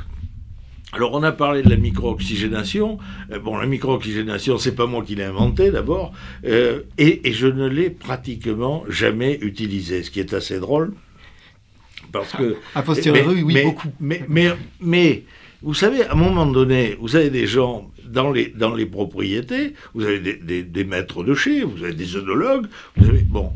[0.92, 2.98] alors on a parlé de la micro-oxygénation.
[3.32, 6.12] Euh, bon, la micro-oxygénation, c'est pas moi qui l'ai inventé d'abord,
[6.44, 10.92] euh, et, et je ne l'ai pratiquement jamais utilisée, ce qui est assez drôle,
[12.12, 13.88] parce que A posteriori, oui, mais, beaucoup.
[14.00, 15.24] Mais, mais, mais,
[15.62, 19.72] vous savez, à un moment donné, vous avez des gens dans les, dans les propriétés,
[19.94, 22.66] vous avez des, des, des maîtres de chez, vous avez des œnologues,
[22.96, 23.50] vous avez, bon,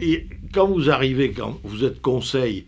[0.00, 2.64] et quand vous arrivez, quand vous êtes conseil,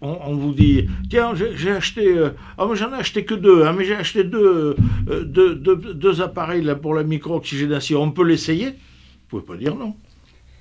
[0.00, 3.84] on, vous dit, tiens, j'ai acheté, euh, ah j'en ai acheté que deux, hein, mais
[3.84, 4.76] j'ai acheté deux,
[5.08, 8.70] euh, deux, deux, deux appareils là, pour la micro-oxygénation, on peut l'essayer?
[8.70, 9.94] Vous pouvez pas dire non.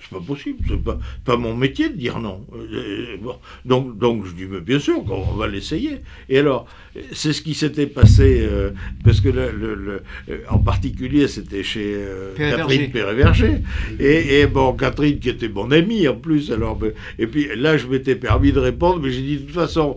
[0.09, 2.45] C'est pas possible, c'est pas, pas mon métier de dire non.
[2.55, 3.35] Euh, bon.
[3.65, 6.01] donc, donc je dis, mais bien sûr, on va l'essayer.
[6.29, 6.65] Et alors,
[7.11, 8.71] c'est ce qui s'était passé, euh,
[9.03, 13.61] parce que le, le, le, euh, en particulier, c'était chez euh, Catherine Perret-Verger.
[13.99, 16.79] Et, et, bon, Catherine qui était mon amie en plus, alors,
[17.17, 19.95] et puis là, je m'étais permis de répondre, mais j'ai dit, de toute façon,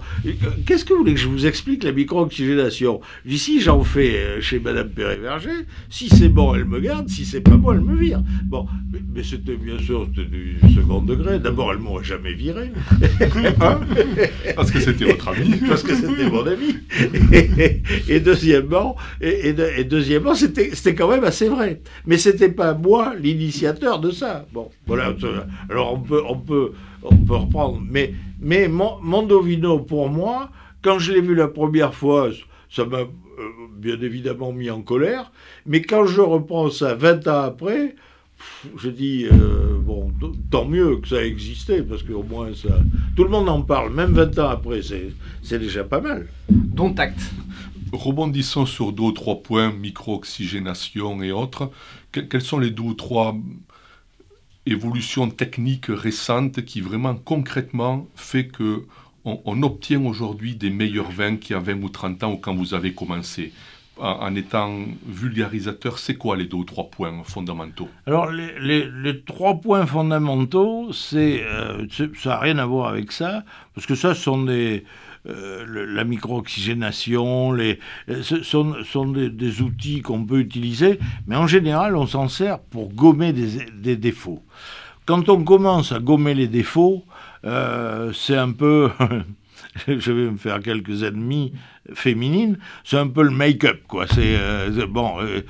[0.67, 3.01] qu'est-ce que vous voulez que je vous explique la micro-oxygénation?
[3.29, 7.41] Si j'en fais euh, chez Madame Perret-Verger, si c'est bon, elle me garde, si c'est
[7.41, 8.23] pas bon, elle me vire.
[8.45, 8.67] Bon,
[9.15, 11.39] mais c'était bien sûr du second degré.
[11.39, 12.71] D'abord, elle m'aurait jamais viré.
[14.57, 15.57] Parce que c'était votre ami.
[15.69, 16.77] Parce que c'était mon ami.
[17.33, 21.81] Et, et deuxièmement, et, et, et deuxièmement, c'était quand même assez vrai.
[22.07, 24.47] Mais c'était pas moi l'initiateur de ça.
[24.53, 25.15] Bon, voilà.
[25.71, 26.73] Alors on peut on peut
[27.03, 27.81] on peut reprendre.
[27.89, 30.51] Mais mais Mondovino pour moi,
[30.83, 32.31] quand je l'ai vu la première fois,
[32.71, 33.07] ça m'a euh,
[33.77, 35.33] bien évidemment mis en colère.
[35.67, 37.95] Mais quand je reprends ça 20 ans après
[38.77, 40.13] je dis, euh, bon,
[40.51, 42.81] tant mieux que ça existait, parce qu'au moins ça.
[43.17, 44.81] Tout le monde en parle, même 20 ans après,
[45.43, 46.29] c'est déjà pas mal.
[46.49, 47.33] Dont acte.
[47.93, 51.71] Rebondissons sur deux ou trois points, micro-oxygénation et autres.
[52.11, 53.37] Que, quelles sont les deux ou trois
[54.65, 58.85] évolutions techniques récentes qui vraiment concrètement fait que
[59.25, 62.37] on, on obtient aujourd'hui des meilleurs vins qu'il y a 20 ou 30 ans ou
[62.37, 63.53] quand vous avez commencé?
[63.99, 64.73] En étant
[65.07, 67.89] vulgarisateur, c'est quoi les deux ou trois points fondamentaux?
[68.07, 71.87] Alors, les, trois points fondamentaux, c'est euh,
[72.17, 74.85] ça n'a rien à voir avec ça, parce que ça, sont des,
[75.29, 77.79] euh, la micro-oxygénation, les,
[78.23, 82.93] ce sont, sont des, outils qu'on peut utiliser, mais en général, on s'en sert pour
[82.93, 84.43] gommer des, défauts.
[85.07, 87.05] Quand on commence à gommer les défauts,
[87.45, 88.91] euh, c'est un peu...
[89.87, 91.53] je vais me faire quelques ennemis
[91.95, 94.07] féminines, c'est un peu le make-up, quoi.
[94.07, 95.41] C'est euh, bon, euh,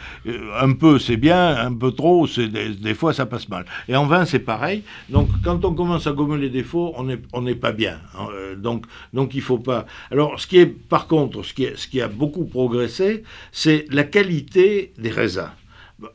[0.61, 3.65] un peu c'est bien, un peu trop, c'est des, fois ça passe mal.
[3.89, 4.83] Et en vin c'est pareil.
[5.09, 7.99] Donc quand on commence à gommer les défauts, on n'est on n'est pas bien.
[8.17, 8.29] Hein.
[8.57, 9.87] Donc donc il faut pas.
[10.11, 13.87] Alors ce qui est par contre, ce qui est, ce qui a beaucoup progressé, c'est
[13.91, 15.51] la qualité des raisins.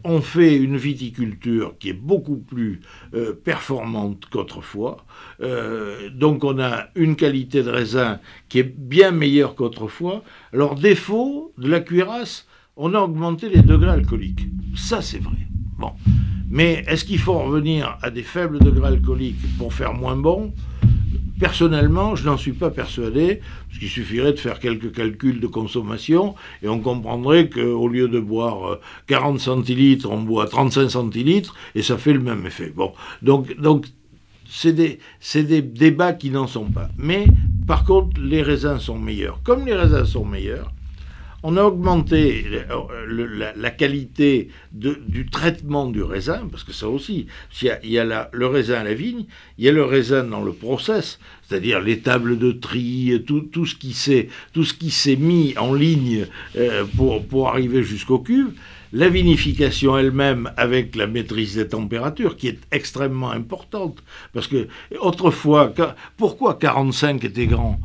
[0.04, 2.82] On fait une viticulture qui est beaucoup plus
[3.14, 5.06] euh, performante qu'autrefois.
[5.42, 8.20] Euh, donc on a une qualité de raisin
[8.50, 10.24] qui est bien meilleure qu'autrefois.
[10.54, 14.48] Alors défaut de la cuirasse, on a augmenté les degrés alcooliques.
[14.76, 15.48] Ça c'est vrai.
[15.78, 15.92] Bon.
[16.50, 20.54] Mais est-ce qu'il faut revenir à des faibles degrés alcooliques pour faire moins bon?
[21.40, 23.42] Personnellement, je n'en suis pas persuadé,
[23.78, 28.20] parce qu'il suffirait de faire quelques calculs de consommation et on comprendrait qu'au lieu de
[28.20, 32.74] boire 40 euh, centilitres, on boit 35 centilitres et ça fait le même effet.
[32.76, 33.86] Bon, donc, donc
[34.50, 34.98] c'est des,
[35.36, 36.90] des, débats qui n'en sont pas.
[36.98, 37.28] Mais
[37.68, 39.42] par contre, les raisins sont meilleurs.
[39.44, 40.72] Comme les raisins sont meilleurs,
[41.44, 42.46] on a augmenté
[43.56, 47.28] la, qualité du traitement du raisin, parce que ça aussi,
[47.62, 49.26] il y a, le raisin à la vigne,
[49.58, 53.76] il y a le raisin dans le process, c'est-à-dire les tables de tri, tout, ce
[53.76, 53.94] qui
[54.92, 56.26] s'est mis en ligne
[56.56, 58.50] euh, pour, pour arriver jusqu'au cube
[58.94, 64.04] la vinification elle-même avec la maîtrise des températures qui est extrêmement importante.
[64.34, 64.68] Parce que
[65.00, 65.74] autrefois,
[66.16, 67.80] pourquoi 45 était grand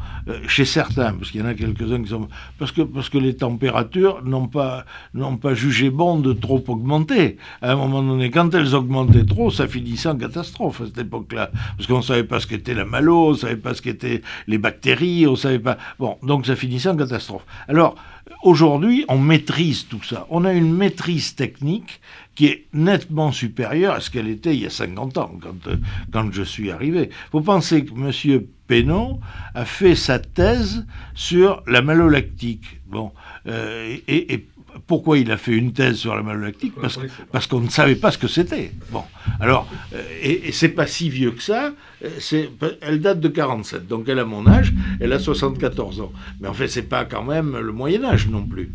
[0.46, 2.28] Chez certains, parce qu'il y en a quelques-uns qui sont...
[2.58, 4.84] Parce que, parce que les températures n'ont pas,
[5.14, 7.36] n'ont pas jugé bon de trop augmenter.
[7.60, 11.50] À un moment donné, quand elles augmentaient trop, ça finissait en catastrophe à cette époque-là.
[11.76, 14.22] Parce qu'on ne savait pas ce qu'était la malo, on ne savait pas ce qu'étaient
[14.46, 15.78] les bactéries, on ne savait pas...
[15.98, 17.44] Bon, donc ça finissait en catastrophe.
[17.68, 17.96] Alors,
[18.42, 20.26] Aujourd'hui, on maîtrise tout ça.
[20.30, 22.00] On a une maîtrise technique
[22.34, 25.76] qui est nettement supérieure à ce qu'elle était il y a 50 ans, quand, euh,
[26.12, 27.10] quand je suis arrivé.
[27.32, 28.42] Vous pensez que M.
[28.66, 29.20] Pénon
[29.54, 32.80] a fait sa thèse sur la malolactique.
[32.86, 33.12] Bon,
[33.46, 34.46] euh, et,
[34.86, 36.98] pourquoi il a fait une thèse sur la malolactique Parce,
[37.30, 38.72] parce qu'on ne savait pas ce que c'était.
[38.90, 39.04] Bon,
[39.40, 41.72] alors, euh, et, et c'est pas si vieux que ça.
[42.18, 44.72] C'est, elle date de 47, donc elle a mon âge.
[45.00, 46.12] Elle a 74 ans.
[46.40, 48.72] Mais en fait, c'est pas quand même le Moyen Âge non plus.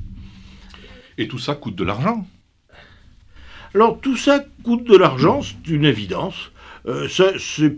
[1.18, 2.26] Et tout ça coûte de l'argent.
[3.74, 6.52] Alors tout ça coûte de l'argent, c'est une évidence.
[6.88, 7.78] Euh, c'est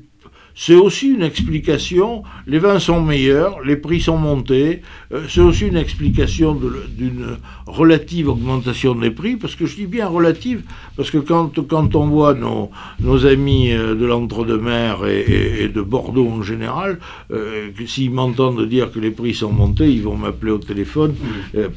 [0.62, 4.82] c'est aussi une explication, les vins sont meilleurs, les prix sont montés,
[5.14, 10.08] euh, c'est aussi une explication d'une relative augmentation des prix, parce que je dis bien
[10.08, 10.64] relative,
[10.98, 16.28] parce que quand, quand on voit nos, nos amis euh, de l'entre-deux-mer et, de Bordeaux
[16.28, 17.00] en général,
[17.32, 21.16] euh, s'ils m'entendent dire que les prix sont montés, ils vont m'appeler au téléphone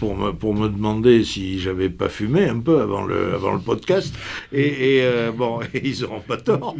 [0.00, 3.60] pour, me, pour me demander si j'avais pas fumé un peu avant le, avant le
[3.60, 4.12] podcast,
[4.52, 5.02] et, et
[5.38, 6.74] bon, ils n'auront pas tort.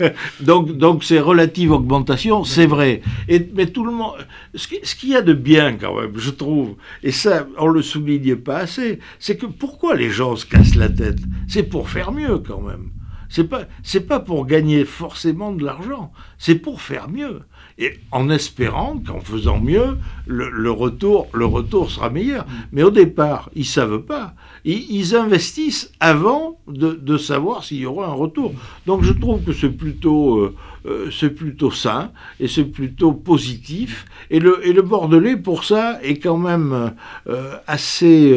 [0.40, 3.02] Donc, donc ces relatives augmentations, c'est vrai.
[3.28, 4.14] Et, mais tout le monde,
[4.52, 6.74] ce qu'il y a de bien quand même, je trouve,
[7.04, 10.88] et ça, on le souligne pas assez, c'est que pourquoi les gens se cassent la
[10.88, 11.20] tête?
[11.46, 12.90] C'est pour faire mieux quand même.
[13.28, 17.42] C'est pas, c'est pas pour gagner forcément de l'argent, c'est pour faire mieux.
[17.78, 22.44] Et en espérant qu'en faisant mieux, le, retour, le retour sera meilleur.
[22.72, 24.34] Mais au départ, ils savent pas.
[24.64, 28.52] Ils, investissent avant de, savoir s'il y aura un retour.
[28.86, 30.54] Donc je trouve que c'est plutôt, euh,
[30.86, 34.06] euh, c'est plutôt sain et c'est plutôt positif.
[34.30, 36.92] Et le, et le Bordelais, pour ça, est quand même
[37.28, 38.32] euh, assez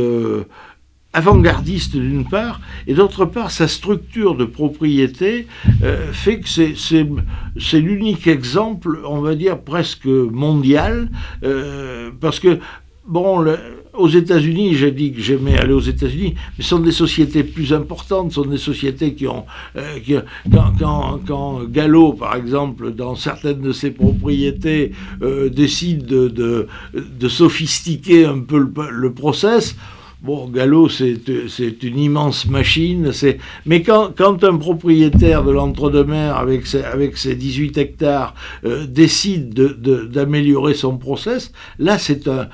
[1.16, 5.48] avant-gardiste d'une part, et d'autre part, sa structure de propriété
[5.82, 11.10] euh, fait que c'est l'unique exemple, on va dire, presque mondial,
[11.44, 12.60] euh, parce que,
[13.08, 13.46] bon,
[13.98, 17.74] aux États-Unis, j'ai dit que j'aimais aller aux États-Unis, mais ce sont des sociétés plus
[17.74, 19.46] importantes, ce sont des sociétés qui ont.
[19.76, 20.00] Euh,
[20.80, 24.92] quand, Gallo, par exemple, dans certaines de ses propriétés,
[25.52, 29.76] décide de, de, de, sophistiquer un peu le, le process,
[30.22, 33.12] Bon, Gallo, c'est une immense machine.
[33.66, 40.74] Mais quand, un propriétaire de l'entre-deux-mer, avec ses, avec ses 18 hectares, euh, décide d'améliorer
[40.74, 42.48] son process, là, c'est un,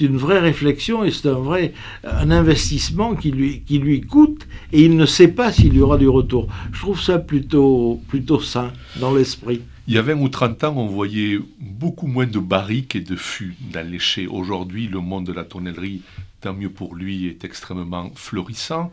[0.00, 1.72] une vraie réflexion et c'est un vrai
[2.04, 5.98] un investissement qui lui, qui lui coûte et il ne sait pas s'il y aura
[5.98, 6.48] du retour.
[6.72, 9.60] Je trouve ça plutôt, plutôt sain dans l'esprit.
[9.86, 13.16] Il y a 20 ou 30 ans, on voyait beaucoup moins de barriques et de
[13.16, 13.98] fûts dans les
[14.28, 16.02] Aujourd'hui, le monde de la tonnellerie
[16.40, 18.90] tant mieux pour lui, est extrêmement florissant.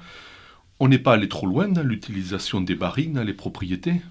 [0.79, 4.01] On n'est pas allé trop loin dans l'utilisation des barils dans les propriétés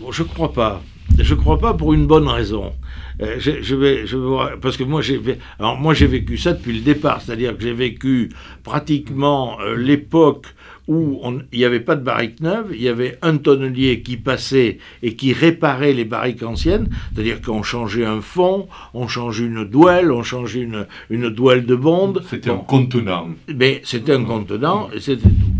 [0.00, 0.82] bon, Je crois pas.
[1.18, 2.72] Je crois pas pour une bonne raison.
[3.20, 5.20] Euh, je, vais, je vais, parce que moi j'ai,
[5.58, 8.30] alors moi j'ai vécu ça depuis le départ, c'est-à-dire que j'ai vécu
[8.62, 10.46] pratiquement euh, l'époque
[10.86, 11.20] où
[11.52, 15.14] il n'y avait pas de barrique neuve, il y avait un tonnelier qui passait et
[15.14, 20.22] qui réparait les barriques anciennes, c'est-à-dire qu'on changeait un fond, on changeait une douelle, on
[20.22, 22.22] changeait une, une douelle de bonde.
[22.28, 23.28] C'était un contenant.
[23.54, 25.54] Mais c'était un contenant et c'était tout.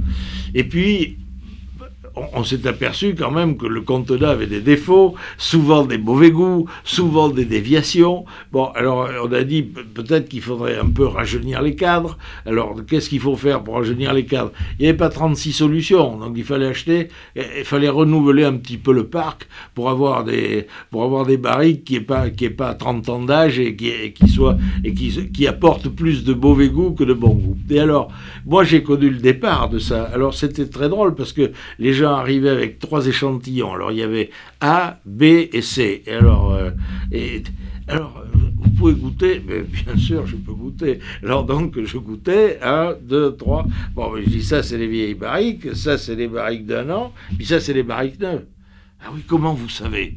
[0.54, 1.16] Et puis,
[2.16, 6.66] on, s'est aperçu quand même que le contenant avait des défauts, souvent des mauvais goûts,
[6.84, 8.24] souvent des déviations.
[8.52, 12.16] Bon, alors on a dit peut-être qu'il faudrait un peu rajeunir les cadres.
[12.46, 14.52] Alors qu'est-ce qu'il faut faire pour rajeunir les cadres?
[14.78, 18.78] Il n'y avait pas 36 solutions, donc il fallait acheter, il fallait renouveler un petit
[18.78, 23.08] peu le parc pour avoir des, pour avoir des barriques qui n'aient pas, pas 30
[23.08, 24.38] ans d'âge et qui, qui,
[24.84, 27.56] et qui, qui apportent plus de mauvais goûts que de bons goûts.
[27.70, 28.08] Et alors,
[28.46, 30.04] moi j'ai connu le départ de ça.
[30.04, 33.72] Alors c'était très drôle parce que les gens arrivaient avec trois échantillons.
[33.72, 34.30] Alors il y avait
[34.60, 36.02] A, B et C.
[36.06, 36.70] Et alors, euh,
[37.88, 38.24] alors
[38.56, 41.00] vous pouvez goûter, mais bien sûr je peux goûter.
[41.22, 43.66] Alors donc je goûtais, 1, 2, 3.
[43.94, 47.46] Bon, je dis ça c'est les vieilles barriques, ça c'est les barriques d'un an, puis
[47.46, 48.44] ça c'est les barriques neuves.
[49.00, 50.16] Ah oui, comment vous savez?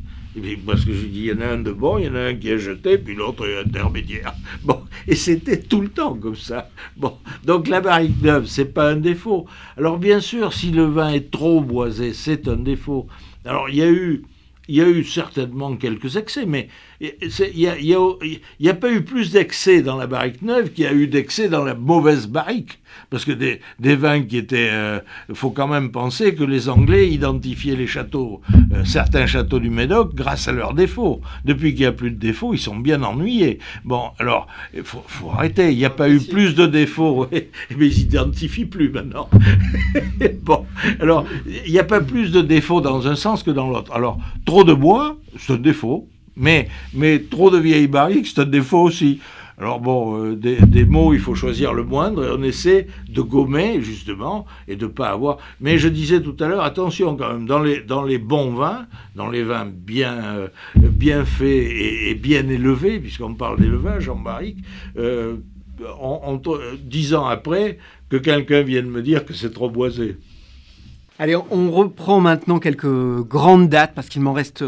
[0.65, 2.19] Parce que j'ai dit, il y en a un de bon, il y en a
[2.19, 4.33] un qui est jeté, puis l'autre est intermédiaire.
[4.63, 6.69] Bon, et c'était tout le temps comme ça.
[6.95, 9.45] Bon, donc la barrique neuve, c'est pas un défaut.
[9.77, 13.07] Alors bien sûr, si le vin est trop boisé, c'est un défaut.
[13.45, 14.23] Alors il y a eu,
[14.67, 16.67] il y a eu certainement quelques excès, mais
[16.99, 17.11] il
[18.59, 21.47] n'y a, pas eu plus d'excès dans la barrique neuve qu'il y a eu d'excès
[21.47, 22.79] dans la mauvaise barrique.
[23.09, 23.59] Parce que des,
[23.95, 24.67] vins qui étaient...
[24.67, 24.99] Il euh,
[25.33, 28.41] faut quand même penser que les Anglais identifiaient les châteaux,
[28.73, 31.21] euh, certains châteaux du Médoc, grâce à leurs défauts.
[31.45, 33.59] Depuis qu'il n'y a plus de défauts, ils sont bien ennuyés.
[33.85, 35.71] Bon, alors, il faut, arrêter.
[35.71, 37.27] Il n'y a pas eu plus de défauts.
[37.77, 39.29] mais ils n'identifient plus maintenant.
[40.41, 40.65] bon,
[40.99, 41.25] alors,
[41.65, 43.91] il n'y a pas plus de défauts dans un sens que dans l'autre.
[43.93, 46.07] Alors, trop de bois, c'est un défaut.
[46.37, 49.19] Mais, mais trop de vieilles barriques, c'est un défaut aussi.
[49.59, 53.81] Alors bon, euh, des, mots, il faut choisir le moindre et on essaie de gommer
[53.81, 55.39] justement et de pas avoir.
[55.59, 58.85] Mais je disais tout à l'heure, attention quand même, dans les, dans les bons vins,
[59.15, 64.59] dans les vins bien, euh, bien faits et, bien élevés, puisqu'on parle d'élevage en barrique,
[64.99, 65.37] euh,
[66.79, 67.79] dix ans après,
[68.09, 70.17] que quelqu'un vienne me dire que c'est trop boisé.
[71.17, 74.63] Allez, on reprend maintenant quelques grandes dates parce qu'il m'en reste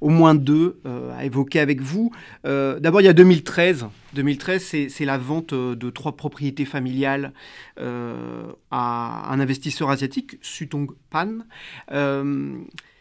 [0.00, 2.12] au moins deux euh, à évoquer avec vous.
[2.44, 3.86] Euh, d'abord, il y a 2013.
[4.14, 7.32] 2013, c'est la vente euh, de trois propriétés familiales
[8.70, 11.38] à un investisseur asiatique, Sutong Pan.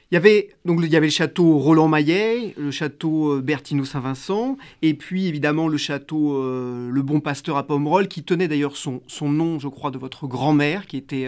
[0.09, 4.57] Il y, avait, donc, il y avait le château Roland Maillet, le château Bertino Saint-Vincent,
[4.81, 9.29] et puis évidemment le château Le Bon Pasteur à Pomerol, qui tenait d'ailleurs son, son,
[9.29, 11.27] nom, je crois, de votre grand-mère, qui, était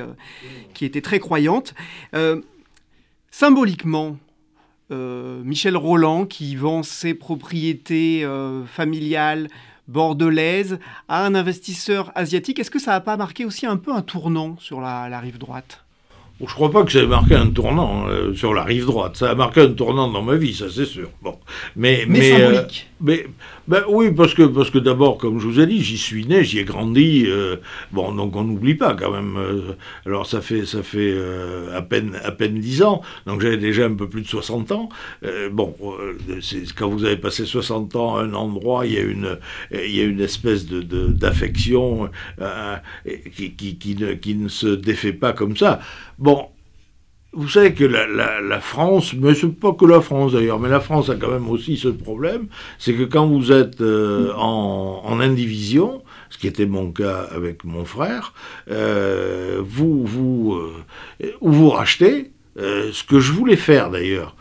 [0.74, 1.74] qui était très croyante.
[3.32, 4.18] symboliquement,
[4.92, 9.48] euh, Michel Roland qui vend ses propriétés euh, familiales
[9.88, 12.60] bordelaises à un investisseur asiatique.
[12.60, 15.84] Est-ce que ça n'a pas marqué aussi un peu un tournant sur la, rive droite?
[16.40, 19.18] Je ne crois pas que ça ait marqué un tournant euh, sur la rive droite.
[19.18, 21.10] Ça a marqué un tournant dans ma vie, ça c'est sûr.
[21.22, 21.38] Bon.
[21.76, 22.89] Mais, mais, symbolique.
[23.02, 23.28] Mais
[23.68, 26.44] ben oui, parce que, parce que d'abord, comme je vous ai dit, j'y suis né,
[26.44, 27.26] j'y ai grandi.
[27.28, 27.56] Euh,
[27.92, 29.38] bon, donc on n'oublie pas quand même.
[29.38, 29.62] Euh,
[30.06, 33.86] alors ça fait, ça fait euh, à peine à peine 10 ans, donc j'avais déjà
[33.86, 34.90] un peu plus de 60 ans.
[35.52, 35.76] bon,
[36.78, 39.38] quand vous avez passé 60 ans à un endroit, il y a une,
[39.72, 42.10] il y a une espèce de, d'affection
[43.36, 45.80] qui, qui, qui, ne, qui ne se défait pas comme ça.
[46.18, 46.48] Bon,
[47.32, 51.10] vous savez que la, France, mais c'est pas que la France d'ailleurs, mais la France
[51.10, 52.48] a quand même aussi ce problème,
[52.80, 57.86] c'est que quand vous êtes euh, en, indivision, ce qui était mon cas avec mon
[57.86, 58.34] frère,
[58.72, 60.54] euh, vous vous
[61.22, 64.36] euh, vous rachetez, ce que je voulais faire d'ailleurs,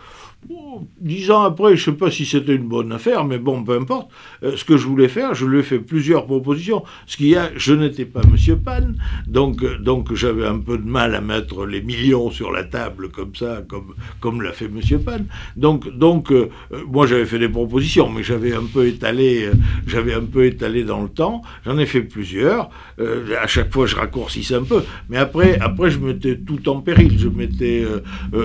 [1.00, 3.76] Dix ans après, je ne sais pas si c'était une bonne affaire, mais bon, peu
[3.76, 4.08] importe.
[4.42, 6.82] Euh, ce que je voulais faire, je lui ai fait plusieurs propositions.
[7.06, 8.92] Ce qui a, je n'étais pas Monsieur Pan,
[9.26, 13.10] donc, euh, donc j'avais un peu de mal à mettre les millions sur la table
[13.10, 15.20] comme ça, comme, comme l'a fait Monsieur Pan.
[15.56, 16.48] Donc, donc euh,
[16.86, 19.50] moi j'avais fait des propositions, mais j'avais un peu étalé,
[19.94, 21.42] un peu étalé dans le temps.
[21.64, 22.70] J'en ai fait plusieurs.
[22.98, 27.18] à chaque fois, je raccourcissais un peu, mais après, après, je mettais tout en péril.
[27.18, 27.84] Je mettais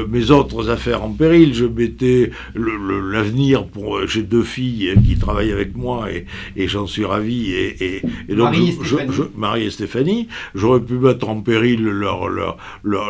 [0.09, 1.53] mes autres affaires en péril.
[1.53, 2.22] Je mettais
[2.55, 3.97] l'avenir pour.
[3.97, 7.51] Euh, j'ai deux filles qui travaillent avec moi et, et j'en suis ravi.
[7.51, 11.83] Et, et, donc, Marie, je, et je, Marie et Stéphanie, j'aurais pu mettre en péril
[11.83, 13.09] leur, leur, leur,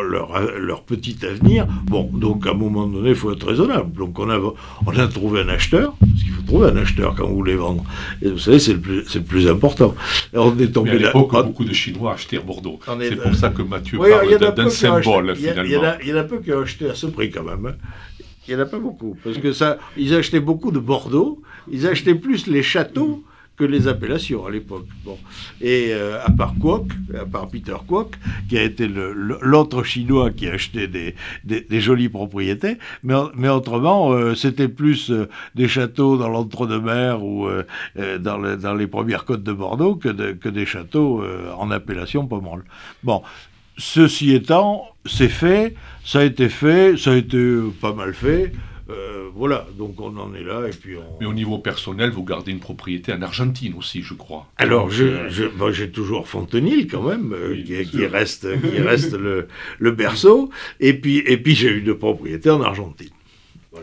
[0.58, 1.66] leur, petit avenir.
[1.84, 3.92] Bon, donc à un moment donné, il faut être raisonnable.
[3.96, 7.26] Donc on a, on a trouvé un acheteur, parce qu'il faut trouver un acheteur quand
[7.26, 7.84] vous voulez vendre.
[8.22, 9.94] Et vous savez, c'est le plus, c'est le plus important.
[10.32, 11.12] on est tombé là.
[11.12, 12.78] beaucoup de Chinois achetaient Bordeaux.
[13.00, 15.94] C'est pour ça que Mathieu parle d'un symbole, finalement.
[16.02, 17.66] Il y, en a peu qui ont acheté à ce prix quand même.
[17.66, 17.74] Hein.
[18.46, 19.16] Il n'y en a pas beaucoup.
[19.24, 23.24] Parce que ça, ils achetaient beaucoup de Bordeaux, ils achetaient plus les châteaux
[23.56, 24.86] que les appellations à l'époque.
[25.04, 25.16] Bon.
[25.60, 28.16] Et euh, à part Kwok, à part Peter Kwok,
[28.48, 31.14] qui a été l'autre chinois qui a acheté des,
[31.44, 37.48] des, jolies propriétés, mais, autrement, euh, c'était plus euh, des châteaux dans l'entre-deux-mer ou
[38.18, 41.22] dans, dans, les premières côtes de Bordeaux que, que des châteaux
[41.56, 42.64] en appellation Pomerol.
[43.02, 43.22] Bon,
[43.76, 48.52] ceci étant, c'est fait, ça a été fait, ça a été pas mal fait.
[48.90, 51.18] Euh, voilà, donc on en est là et puis on...
[51.18, 54.46] Mais au niveau personnel, vous gardez une propriété en Argentine aussi, je crois.
[54.58, 59.48] Alors, je, je, j'ai toujours Fontenil quand même, euh, Oui, qui, reste, qui reste le,
[59.78, 60.50] le berceau,
[60.80, 63.08] et puis, et puis j'ai eu de propriétés en Argentine.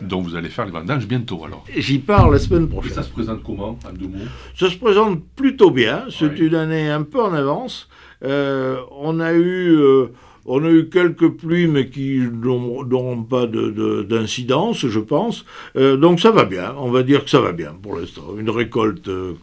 [0.04, 1.66] Donc vous allez faire les vendanges bientôt alors.
[1.76, 2.94] J'y pars la semaine Et prochaine.
[2.94, 4.20] ça se présente comment, en deux mots?
[4.56, 6.06] Ça se présente plutôt bien.
[6.10, 6.38] C'est Ouais.
[6.40, 7.90] une année un peu en avance.
[8.24, 10.08] Euh, on a eu, euh,
[10.46, 15.46] on a eu quelques pluies, mais qui n'ont- n'auront pas de- de- d'incidence, je pense.
[15.76, 16.74] Euh, donc ça va bien.
[16.80, 18.24] On va dire que ça va bien pour l'instant.
[18.40, 19.34] Une récolte euh,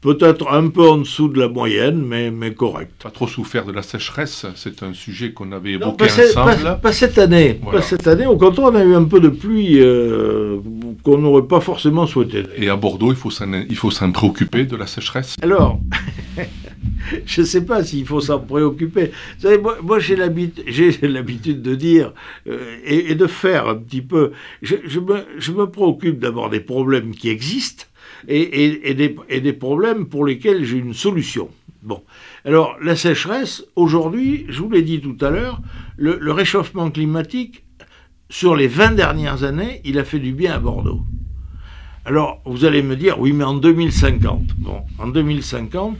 [0.00, 3.02] peut-être un peu en dessous de la moyenne, mais, mais correcte.
[3.02, 6.36] Pas trop souffert de la sécheresse, c'est un sujet qu'on avait Non, évoqué pas, cette-
[6.36, 6.62] ensemble.
[6.62, 7.58] pas- pas cette année.
[7.62, 7.80] Voilà.
[7.80, 8.26] Pas cette année.
[8.26, 10.58] Au contraire, on a eu un peu de pluie euh,
[11.02, 12.44] qu'on n'aurait pas forcément souhaité.
[12.56, 15.34] Et à Bordeaux, il faut s'en il faut s'en préoccuper de la sécheresse.
[15.42, 15.80] Alors,
[17.26, 19.10] je ne sais pas s'il faut s'en préoccuper.
[19.36, 20.16] Vous savez, moi, j'ai
[21.02, 22.12] l'habitude, de dire
[22.48, 24.32] euh, et, de faire un petit peu.
[24.62, 27.84] Je, me, préoccupe d'abord des problèmes qui existent
[28.26, 31.48] et, des, problèmes pour lesquels j'ai une solution.
[31.82, 32.02] Bon.
[32.44, 35.60] Alors, la sécheresse, aujourd'hui, je vous l'ai dit tout à l'heure,
[35.96, 37.64] le réchauffement climatique,
[38.30, 41.02] sur les 20 dernières années, il a fait du bien à Bordeaux.
[42.08, 45.98] Alors, vous allez me dire, oui, mais en 2050, bon, en 2050,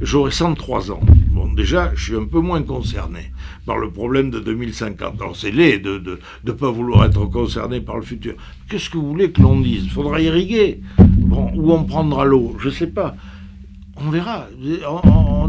[0.00, 1.00] j'aurai 103 ans.
[1.30, 3.32] Bon, déjà, je suis un peu moins concerné
[3.66, 5.20] par le problème de 2050.
[5.20, 8.34] Alors, c'est laid de ne pas vouloir être concerné par le futur.
[8.68, 9.88] Qu'est-ce que vous voulez que l'on dise?
[9.88, 10.80] Faudra irriguer.
[10.98, 12.56] Bon, où on prendra l'eau?
[12.58, 13.16] Je ne sais pas.
[13.96, 14.46] On verra.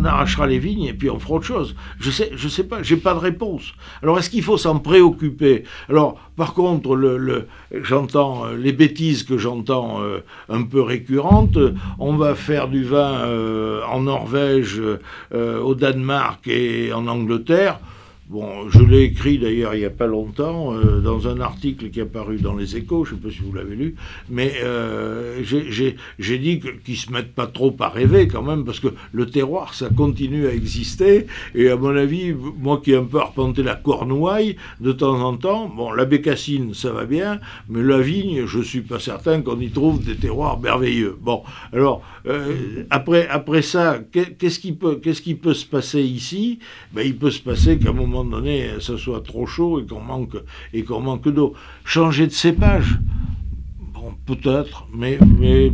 [0.04, 1.76] Arrachera les vignes et puis on fera autre chose.
[2.00, 2.84] Je sais, je sais pas.
[2.84, 3.74] J'ai pas de réponse.
[4.02, 5.64] Alors est-ce qu'il faut s'en préoccuper?
[5.90, 10.20] Alors, par contre, le, j'entends euh, les bêtises que j'entends euh,
[10.50, 11.58] un peu récurrentes.
[12.00, 14.82] On va faire du vin euh, en Norvège,
[15.34, 17.80] au Danemark et en Angleterre.
[18.30, 22.00] Bon, je l'ai écrit d'ailleurs il n'y a pas longtemps euh, dans un article qui
[22.00, 23.96] est apparu dans les Échos, je ne sais pas si vous l'avez lu,
[24.30, 28.90] mais euh, j'ai- dit qu'ils se mettent pas trop à rêver quand même, parce que
[29.14, 33.18] le terroir, ça continue à exister, et à mon avis, moi qui ai un peu
[33.20, 38.00] arpenté la Cornouaille, de temps en temps, bon, la bécassine, ça va bien, mais la
[38.02, 41.18] vigne, je suis pas certain qu'on y trouve des terroirs merveilleux.
[41.22, 46.60] Bon, alors, euh, après, après ça, qu'est- qu'est-ce qui, peut, qui peut se passer ici?
[46.92, 50.00] Ben, Il peut se passer qu'à un moment donné, ça soit trop chaud et qu'on
[50.02, 50.38] manque,
[50.74, 51.54] et qu'on manque d'eau.
[51.84, 53.00] Changer de cépage
[53.94, 55.72] Bon, peut-être, mais, mais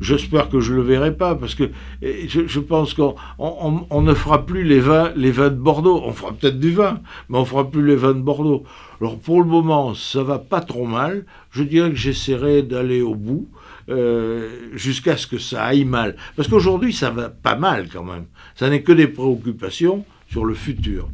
[0.00, 1.70] j'espère que je le verrai pas, parce que
[2.02, 5.56] eh, je, pense qu'on on, on- on ne fera plus les vins, les vins de
[5.56, 6.02] Bordeaux.
[6.04, 8.64] On fera peut-être du vin, mais on fera plus les vins de Bordeaux.
[9.00, 11.24] Alors pour le moment, ça va pas trop mal.
[11.50, 13.48] Je dirais que j'essaierai d'aller au bout.
[13.88, 16.14] euh, jusqu'à ce que ça aille mal.
[16.36, 18.26] Parce qu'aujourd'hui, ça va pas mal quand même.
[18.54, 21.08] Ça n'est que des préoccupations sur le futur.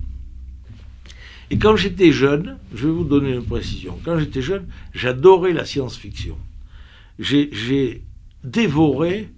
[1.51, 5.65] Et quand j'étais jeune, je vais vous donner une précision, quand j'étais jeune, j'adorais la
[5.65, 6.37] science-fiction.
[7.19, 8.03] J'ai
[8.45, 9.31] dévoré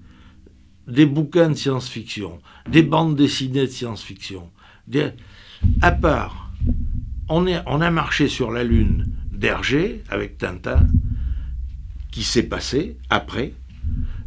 [0.87, 4.51] des bouquins de science-fiction, des bandes dessinées de science-fiction.
[5.83, 6.51] À part,
[7.29, 10.87] on, est, on a marché sur la Lune d'Hergé avec Tintin,
[12.11, 13.55] qui s'est passé après.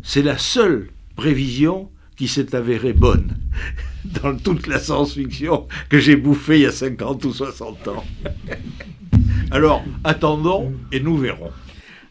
[0.02, 3.36] C'est la seule prévision qui s'est avérée bonne
[4.06, 8.04] dans toute la science-fiction que j'ai bouffée il y a 50 ou 60 ans.
[9.52, 11.52] Alors, attendons et nous verrons.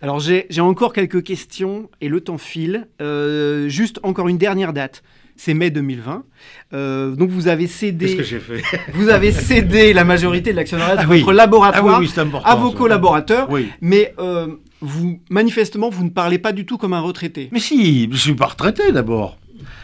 [0.01, 2.89] Alors j'ai encore quelques questions et le temps file.
[3.01, 5.03] Euh, juste encore une dernière date.
[5.37, 6.25] C'est mai 2020.
[6.73, 8.63] Euh, donc vous avez cédé, que j'ai fait?
[8.95, 11.21] vous avez cédé la majorité de l'actionnariat de Ah oui.
[11.21, 12.11] votre laboratoire Ah oui,
[12.45, 13.49] à vos collaborateurs.
[13.81, 14.49] Mais euh,
[14.81, 17.49] vous, manifestement, vous ne parlez pas du tout comme un retraité.
[17.53, 19.39] Mais si, je suis pas retraité d'abord.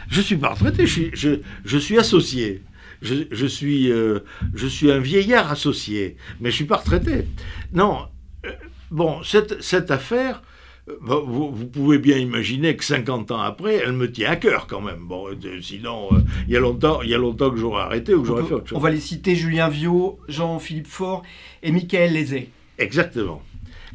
[0.09, 1.29] Je suis pas retraité, je suis, je,
[1.65, 2.63] je suis associé.
[3.01, 4.19] Je, je suis, euh,
[4.53, 7.25] je suis un vieillard associé, mais je suis pas retraité.
[7.71, 8.07] Non,
[8.45, 8.51] euh,
[8.91, 10.41] bon, cette, cette affaire,
[10.89, 14.35] euh, bon, vous, vous pouvez bien imaginer que 50 ans après, elle me tient à
[14.35, 15.05] cœur quand même.
[15.07, 15.27] Bon,
[15.61, 18.27] sinon, euh, il y a longtemps, il y a longtemps que j'aurais arrêté ou que
[18.27, 18.77] j'aurais fait autre chose.
[18.77, 21.23] On va les citer Julien Viau, Jean-Philippe Faure
[21.63, 22.49] et Michael Lézé.
[22.77, 23.41] Exactement.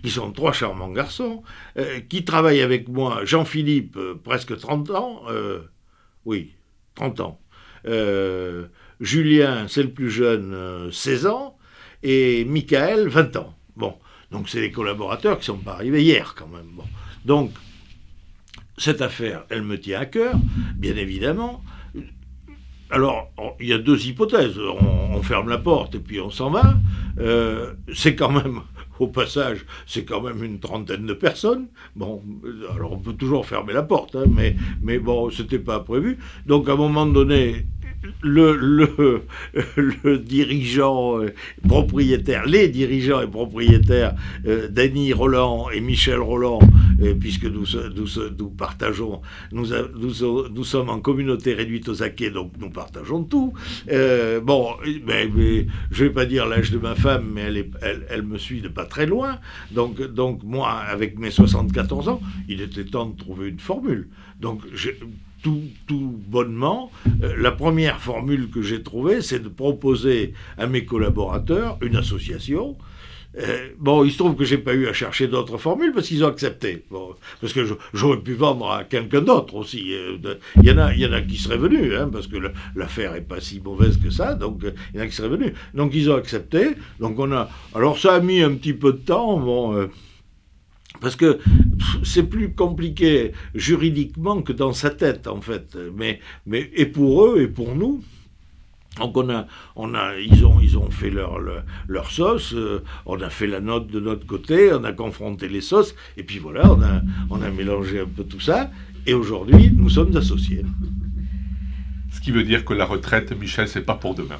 [0.02, 1.42] Qui sont trois charmants garçons,
[1.78, 5.22] euh, qui travaillent avec moi, Jean-Philippe, euh, presque 30 ans,
[6.24, 6.52] oui,
[6.94, 7.40] 30 ans.
[7.86, 8.66] Euh,
[9.00, 11.56] Julien, c'est le plus jeune, euh, 16 ans,
[12.02, 13.54] et Michael, 20 ans.
[13.76, 13.94] Bon,
[14.30, 16.68] donc c'est les collaborateurs qui sont pas arrivés hier quand même.
[16.74, 16.84] Bon.
[17.24, 17.52] Donc,
[18.78, 20.34] cette affaire, elle me tient à cœur,
[20.76, 21.62] bien évidemment.
[22.90, 24.58] Alors, il y a deux hypothèses.
[24.58, 26.74] On, on ferme la porte et puis on s'en va.
[27.18, 28.60] Euh, c'est quand même,
[28.98, 31.68] au passage, c'est quand même une trentaine de personnes.
[31.96, 32.22] Bon,
[32.74, 36.18] alors on peut toujours fermer la porte, hein, mais, mais bon, c'était pas prévu.
[36.46, 37.66] Donc à un moment donné,
[38.22, 39.22] le,
[39.76, 41.32] le, dirigeant euh,
[41.66, 44.14] propriétaire, les dirigeants et propriétaires,
[44.46, 46.60] euh, Denis Roland et Michel Roland,
[47.02, 48.06] euh, puisque nous, nous,
[48.38, 49.20] nous, partageons,
[49.52, 53.52] nous, nous, sommes en communauté réduite aux acquets, donc nous partageons tout.
[54.42, 54.68] bon,
[55.06, 55.28] mais,
[55.90, 58.38] je ne vais pas dire l'âge de ma femme, mais elle, est, elle, elle, me
[58.38, 59.38] suit de pas très loin.
[59.72, 64.08] Donc, donc moi, avec mes 74 ans, il était temps de trouver une formule.
[64.40, 64.62] Donc,
[65.44, 66.90] tout, bonnement,
[67.22, 72.76] euh, la première formule que j'ai trouvée, c'est de proposer à mes collaborateurs une association.
[73.36, 76.24] Euh, bon, il se trouve que j'ai pas eu à chercher d'autres formules parce qu'ils
[76.24, 76.84] ont accepté.
[77.40, 79.92] parce que j'aurais pu vendre à quelqu'un d'autre aussi.
[79.92, 80.16] Euh,
[80.62, 82.36] il y en a, il y en a qui seraient venus, hein, parce que
[82.76, 84.34] l'affaire est pas si mauvaise que ça.
[84.34, 85.52] Donc il y en a qui seraient venus.
[85.74, 86.70] Donc ils ont accepté.
[87.00, 87.50] Donc on a.
[87.74, 89.38] Alors ça a mis un petit peu de temps.
[89.38, 89.88] Bon.
[91.00, 91.38] Parce que
[92.02, 95.76] c'est plus compliqué juridiquement que dans sa tête, en fait.
[95.94, 98.02] Mais, mais et pour eux et pour nous.
[98.98, 101.40] Donc on a, on a, ils ont, ils ont fait leur,
[101.88, 105.62] leur, sauce, euh, on a fait la note de notre côté, on a confronté les
[105.62, 108.70] sauces, et puis voilà, on a, on a mélangé un peu tout ça,
[109.04, 110.62] et aujourd'hui, nous sommes associés.
[112.12, 114.38] Ce qui veut dire que la retraite, Michel, c'est pas pour demain.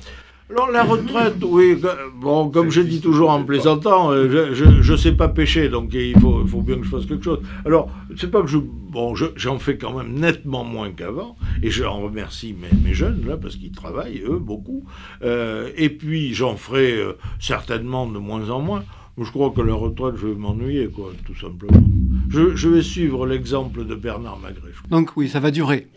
[0.54, 1.76] Alors la retraite, oui,
[2.14, 6.16] bon, comme je dis toujours en plaisantant, euh, je ne sais pas pêcher, donc il
[6.20, 7.40] faut, bien que je fasse quelque chose.
[7.66, 8.58] Alors, c'est pas que je...
[8.58, 12.54] Bon, j'en fais quand même nettement moins qu'avant, et je en remercie
[12.84, 14.84] mes, jeunes, là, parce qu'ils travaillent, eux, beaucoup.
[15.24, 18.84] Euh, et puis, j'en ferai euh, certainement de moins en moins.
[19.18, 21.82] Je crois que la retraite, je vais m'ennuyer, quoi, tout simplement.
[22.30, 24.70] Je, je vais suivre l'exemple de Bernard Magret.
[24.88, 25.88] Donc oui, ça va durer.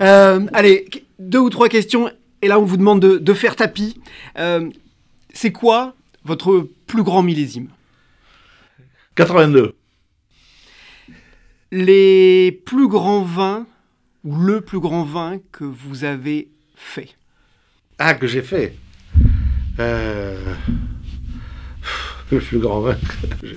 [0.00, 0.86] allez,
[1.18, 2.08] deux ou trois questions
[2.42, 4.00] et là, on vous demande de, faire tapis.
[4.38, 4.68] Euh,
[5.32, 5.94] c'est quoi
[6.24, 7.68] votre plus grand millésime?
[9.16, 9.74] 82.
[11.70, 13.66] Les plus grands vins,
[14.24, 17.14] ou le plus grand vin que vous avez fait?
[17.98, 18.74] Ah, que j'ai fait?
[19.80, 20.54] Euh,
[22.30, 22.96] Le plus grand vin.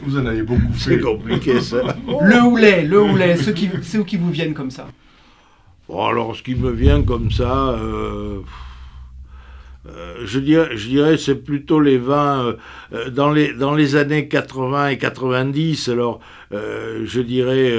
[0.03, 0.95] Vous en avez beaucoup fait.
[0.95, 1.81] C'est compliqué ça.
[2.21, 4.87] le houlet, le houlet, ceux qui, ceux qui vous viennent comme ça.
[5.87, 7.69] Bon, alors, ce qui me vient comme ça.
[7.71, 8.39] Euh,
[9.87, 12.53] euh, je dirais, je c'est plutôt les vins euh,
[12.93, 15.89] euh, dans, les, années 80 et 90.
[15.89, 16.19] Alors,
[16.51, 17.73] je dirais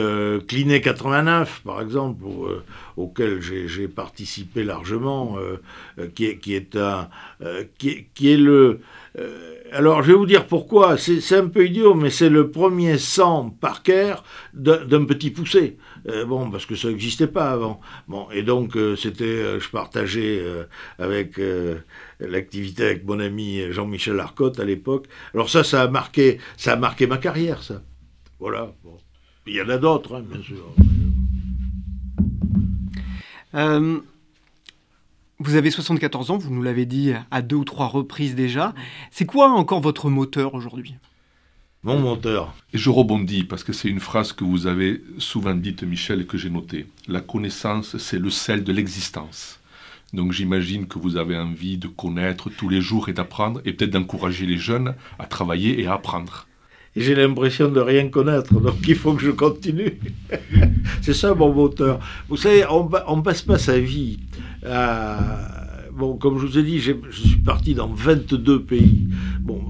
[0.49, 2.25] Cliné 89, par exemple,
[2.97, 5.37] auquel j'ai participé largement,
[6.15, 8.81] qui, est, le
[9.73, 10.97] alors, je vais vous dire pourquoi.
[10.97, 14.25] C'est un peu idiot, mais c'est le premier sang par cœur
[14.55, 15.77] d'un petit poussé.
[16.09, 17.81] Euh, bon, parce que ça n'existait pas avant.
[18.09, 20.43] Bon, et donc, euh, c'était, euh, je partageais
[20.99, 21.41] avec
[22.21, 25.07] l'activité avec mon ami Jean-Michel Arcotte à l'époque.
[25.35, 27.83] Alors ça, ça a marqué, ça a marqué ma carrière, ça.
[28.39, 28.73] Voilà.
[29.47, 30.75] Il y en a d'autres, hein, bien sûr.
[35.39, 38.75] Vous avez 74 ans, vous nous l'avez dit à deux ou trois reprises déjà.
[39.11, 40.95] C'est quoi encore votre moteur aujourd'hui?
[41.85, 42.55] Mon moteur.
[42.73, 46.27] Et je rebondis parce que c'est une phrase que vous avez souvent dite, Michel, et
[46.27, 46.87] que j'ai notée.
[47.09, 49.59] La connaissance, c'est le sel de l'existence.
[50.13, 53.91] Donc j'imagine que vous avez envie de connaître tous les jours et d'apprendre, et peut-être
[53.91, 56.47] d'encourager les jeunes à travailler et à apprendre.
[56.95, 59.99] Et j'ai l'impression de rien connaître, donc il faut que je continue.
[61.03, 61.99] c'est ça mon moteur.
[62.29, 64.21] Vous savez, on ne passe pas sa vie
[64.65, 65.19] à
[65.93, 69.09] bon, comme je vous ai dit, je suis parti dans 22 pays.
[69.43, 69.61] Bon,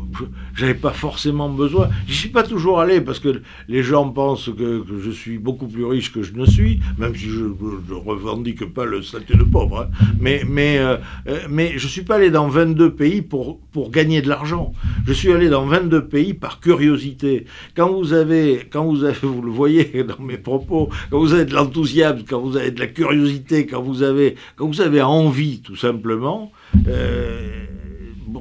[0.55, 1.89] j'avais pas forcément besoin.
[2.07, 5.87] Je suis pas toujours allé parce que les gens pensent que, je suis beaucoup plus
[5.87, 9.89] riche que je ne suis, même si je ne revendique pas le statut de pauvre.
[9.89, 10.07] Hein.
[10.21, 14.21] Mais, mais, euh, euh, mais je suis pas allé dans 22 pays pour, pour gagner
[14.21, 14.75] de l'argent.
[15.07, 17.47] Je suis allé dans 22 pays par curiosité.
[17.75, 21.55] Quand vous avez, quand vous vous le voyez dans mes propos, quand vous avez de
[21.55, 25.77] l'enthousiasme, quand vous avez de la curiosité, quand vous avez, quand vous avez envie, tout
[25.77, 26.53] simplement,
[26.89, 27.65] euh,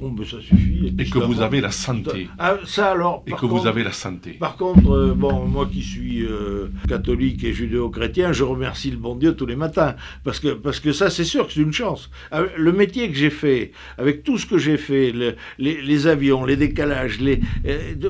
[0.01, 0.93] bon, ben, ça suffit.
[0.97, 2.27] Et, que vous avez la santé.
[2.39, 3.23] Ah, ça alors.
[3.27, 4.31] Et que vous avez la santé.
[4.31, 9.15] Par contre, euh, bon, moi qui suis euh, catholique et judéo-chrétien, je remercie le bon
[9.15, 9.95] Dieu tous les matins.
[10.23, 12.09] Parce que, parce que ça, c'est sûr que c'est une chance.
[12.31, 15.13] Ah, le métier que j'ai fait, avec tout ce que j'ai fait,
[15.59, 17.39] les, avions, les décalages, les.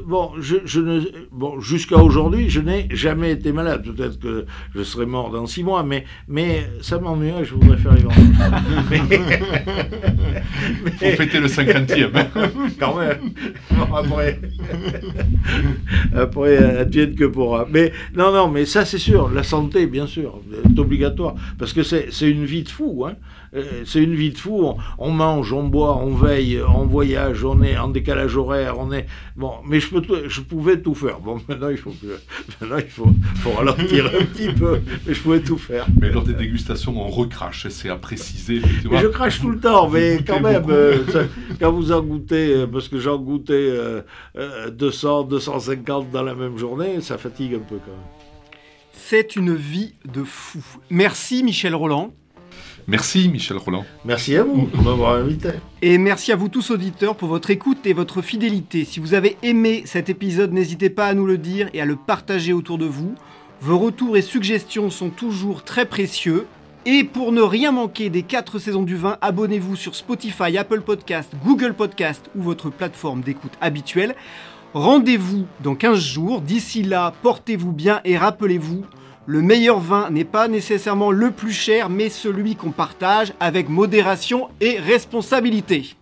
[0.06, 1.02] bon, je, je ne.
[1.32, 3.84] Bon, jusqu'à aujourd'hui, je n'ai jamais été malade.
[3.84, 7.94] Peut-être que je serai mort dans six mois, mais, mais ça m'ennuie, je voudrais faire
[7.94, 8.18] les vendanges.
[8.90, 9.02] mais...
[10.98, 11.81] Faut fêter le 50
[12.80, 13.32] Quand même.
[13.94, 14.40] Après,
[16.16, 17.68] après, advienne que pourra.
[17.70, 19.30] Mais non, non, mais ça c'est sûr.
[19.30, 23.06] La santé, bien sûr, est obligatoire parce que c'est c'est une vie de fou.
[23.06, 23.16] Hein.
[23.54, 24.62] Euh, C'est une vie de fou.
[24.64, 28.94] On, on mange, on boit, on veille, on voyage, on est en décalage horaire, on
[28.94, 29.06] est
[29.36, 29.52] bon.
[29.66, 31.20] Mais je peux, tout- je pouvais tout faire.
[31.20, 32.20] Bon, maintenant il faut, que-
[32.62, 34.80] maintenant il faut, faut ralentir un petit peu.
[35.06, 35.86] Mais je pouvais tout faire.
[36.00, 38.58] Mais lors des dégustations, on recrache, c'est à préciser.
[38.58, 39.00] effectivement.
[39.00, 41.26] Je crache tout le temps, mais quand même, euh, ça-
[41.60, 44.02] quand vous en goûtez, euh, parce que j'en goûtais euh,
[44.38, 48.00] euh, 200, 250 dans la même journée, ça fatigue un peu quand même.
[48.94, 50.60] C'est une vie de fou.
[50.90, 52.14] Merci Michel Roland.
[52.88, 53.86] Merci Michel Roland.
[54.06, 55.50] Merci à vous de m'avoir invité.
[55.82, 58.86] Et merci à vous tous auditeurs pour votre écoute et votre fidélité.
[58.86, 61.96] Si vous avez aimé cet épisode, n'hésitez pas à nous le dire et à le
[61.96, 63.16] partager autour de vous.
[63.62, 66.48] Vos retours et suggestions sont toujours très précieux.
[66.86, 71.32] Et pour ne rien manquer des 4 saisons du vin, abonnez-vous sur Spotify, Apple Podcast,
[71.46, 74.16] Google Podcast ou votre plateforme d'écoute habituelle.
[74.74, 76.42] Rendez-vous dans 15 jours.
[76.42, 78.84] D'ici là, portez-vous bien et rappelez-vous,
[79.26, 84.50] le meilleur vin n'est pas nécessairement le plus cher, mais celui qu'on partage avec modération
[84.60, 85.96] et responsabilité.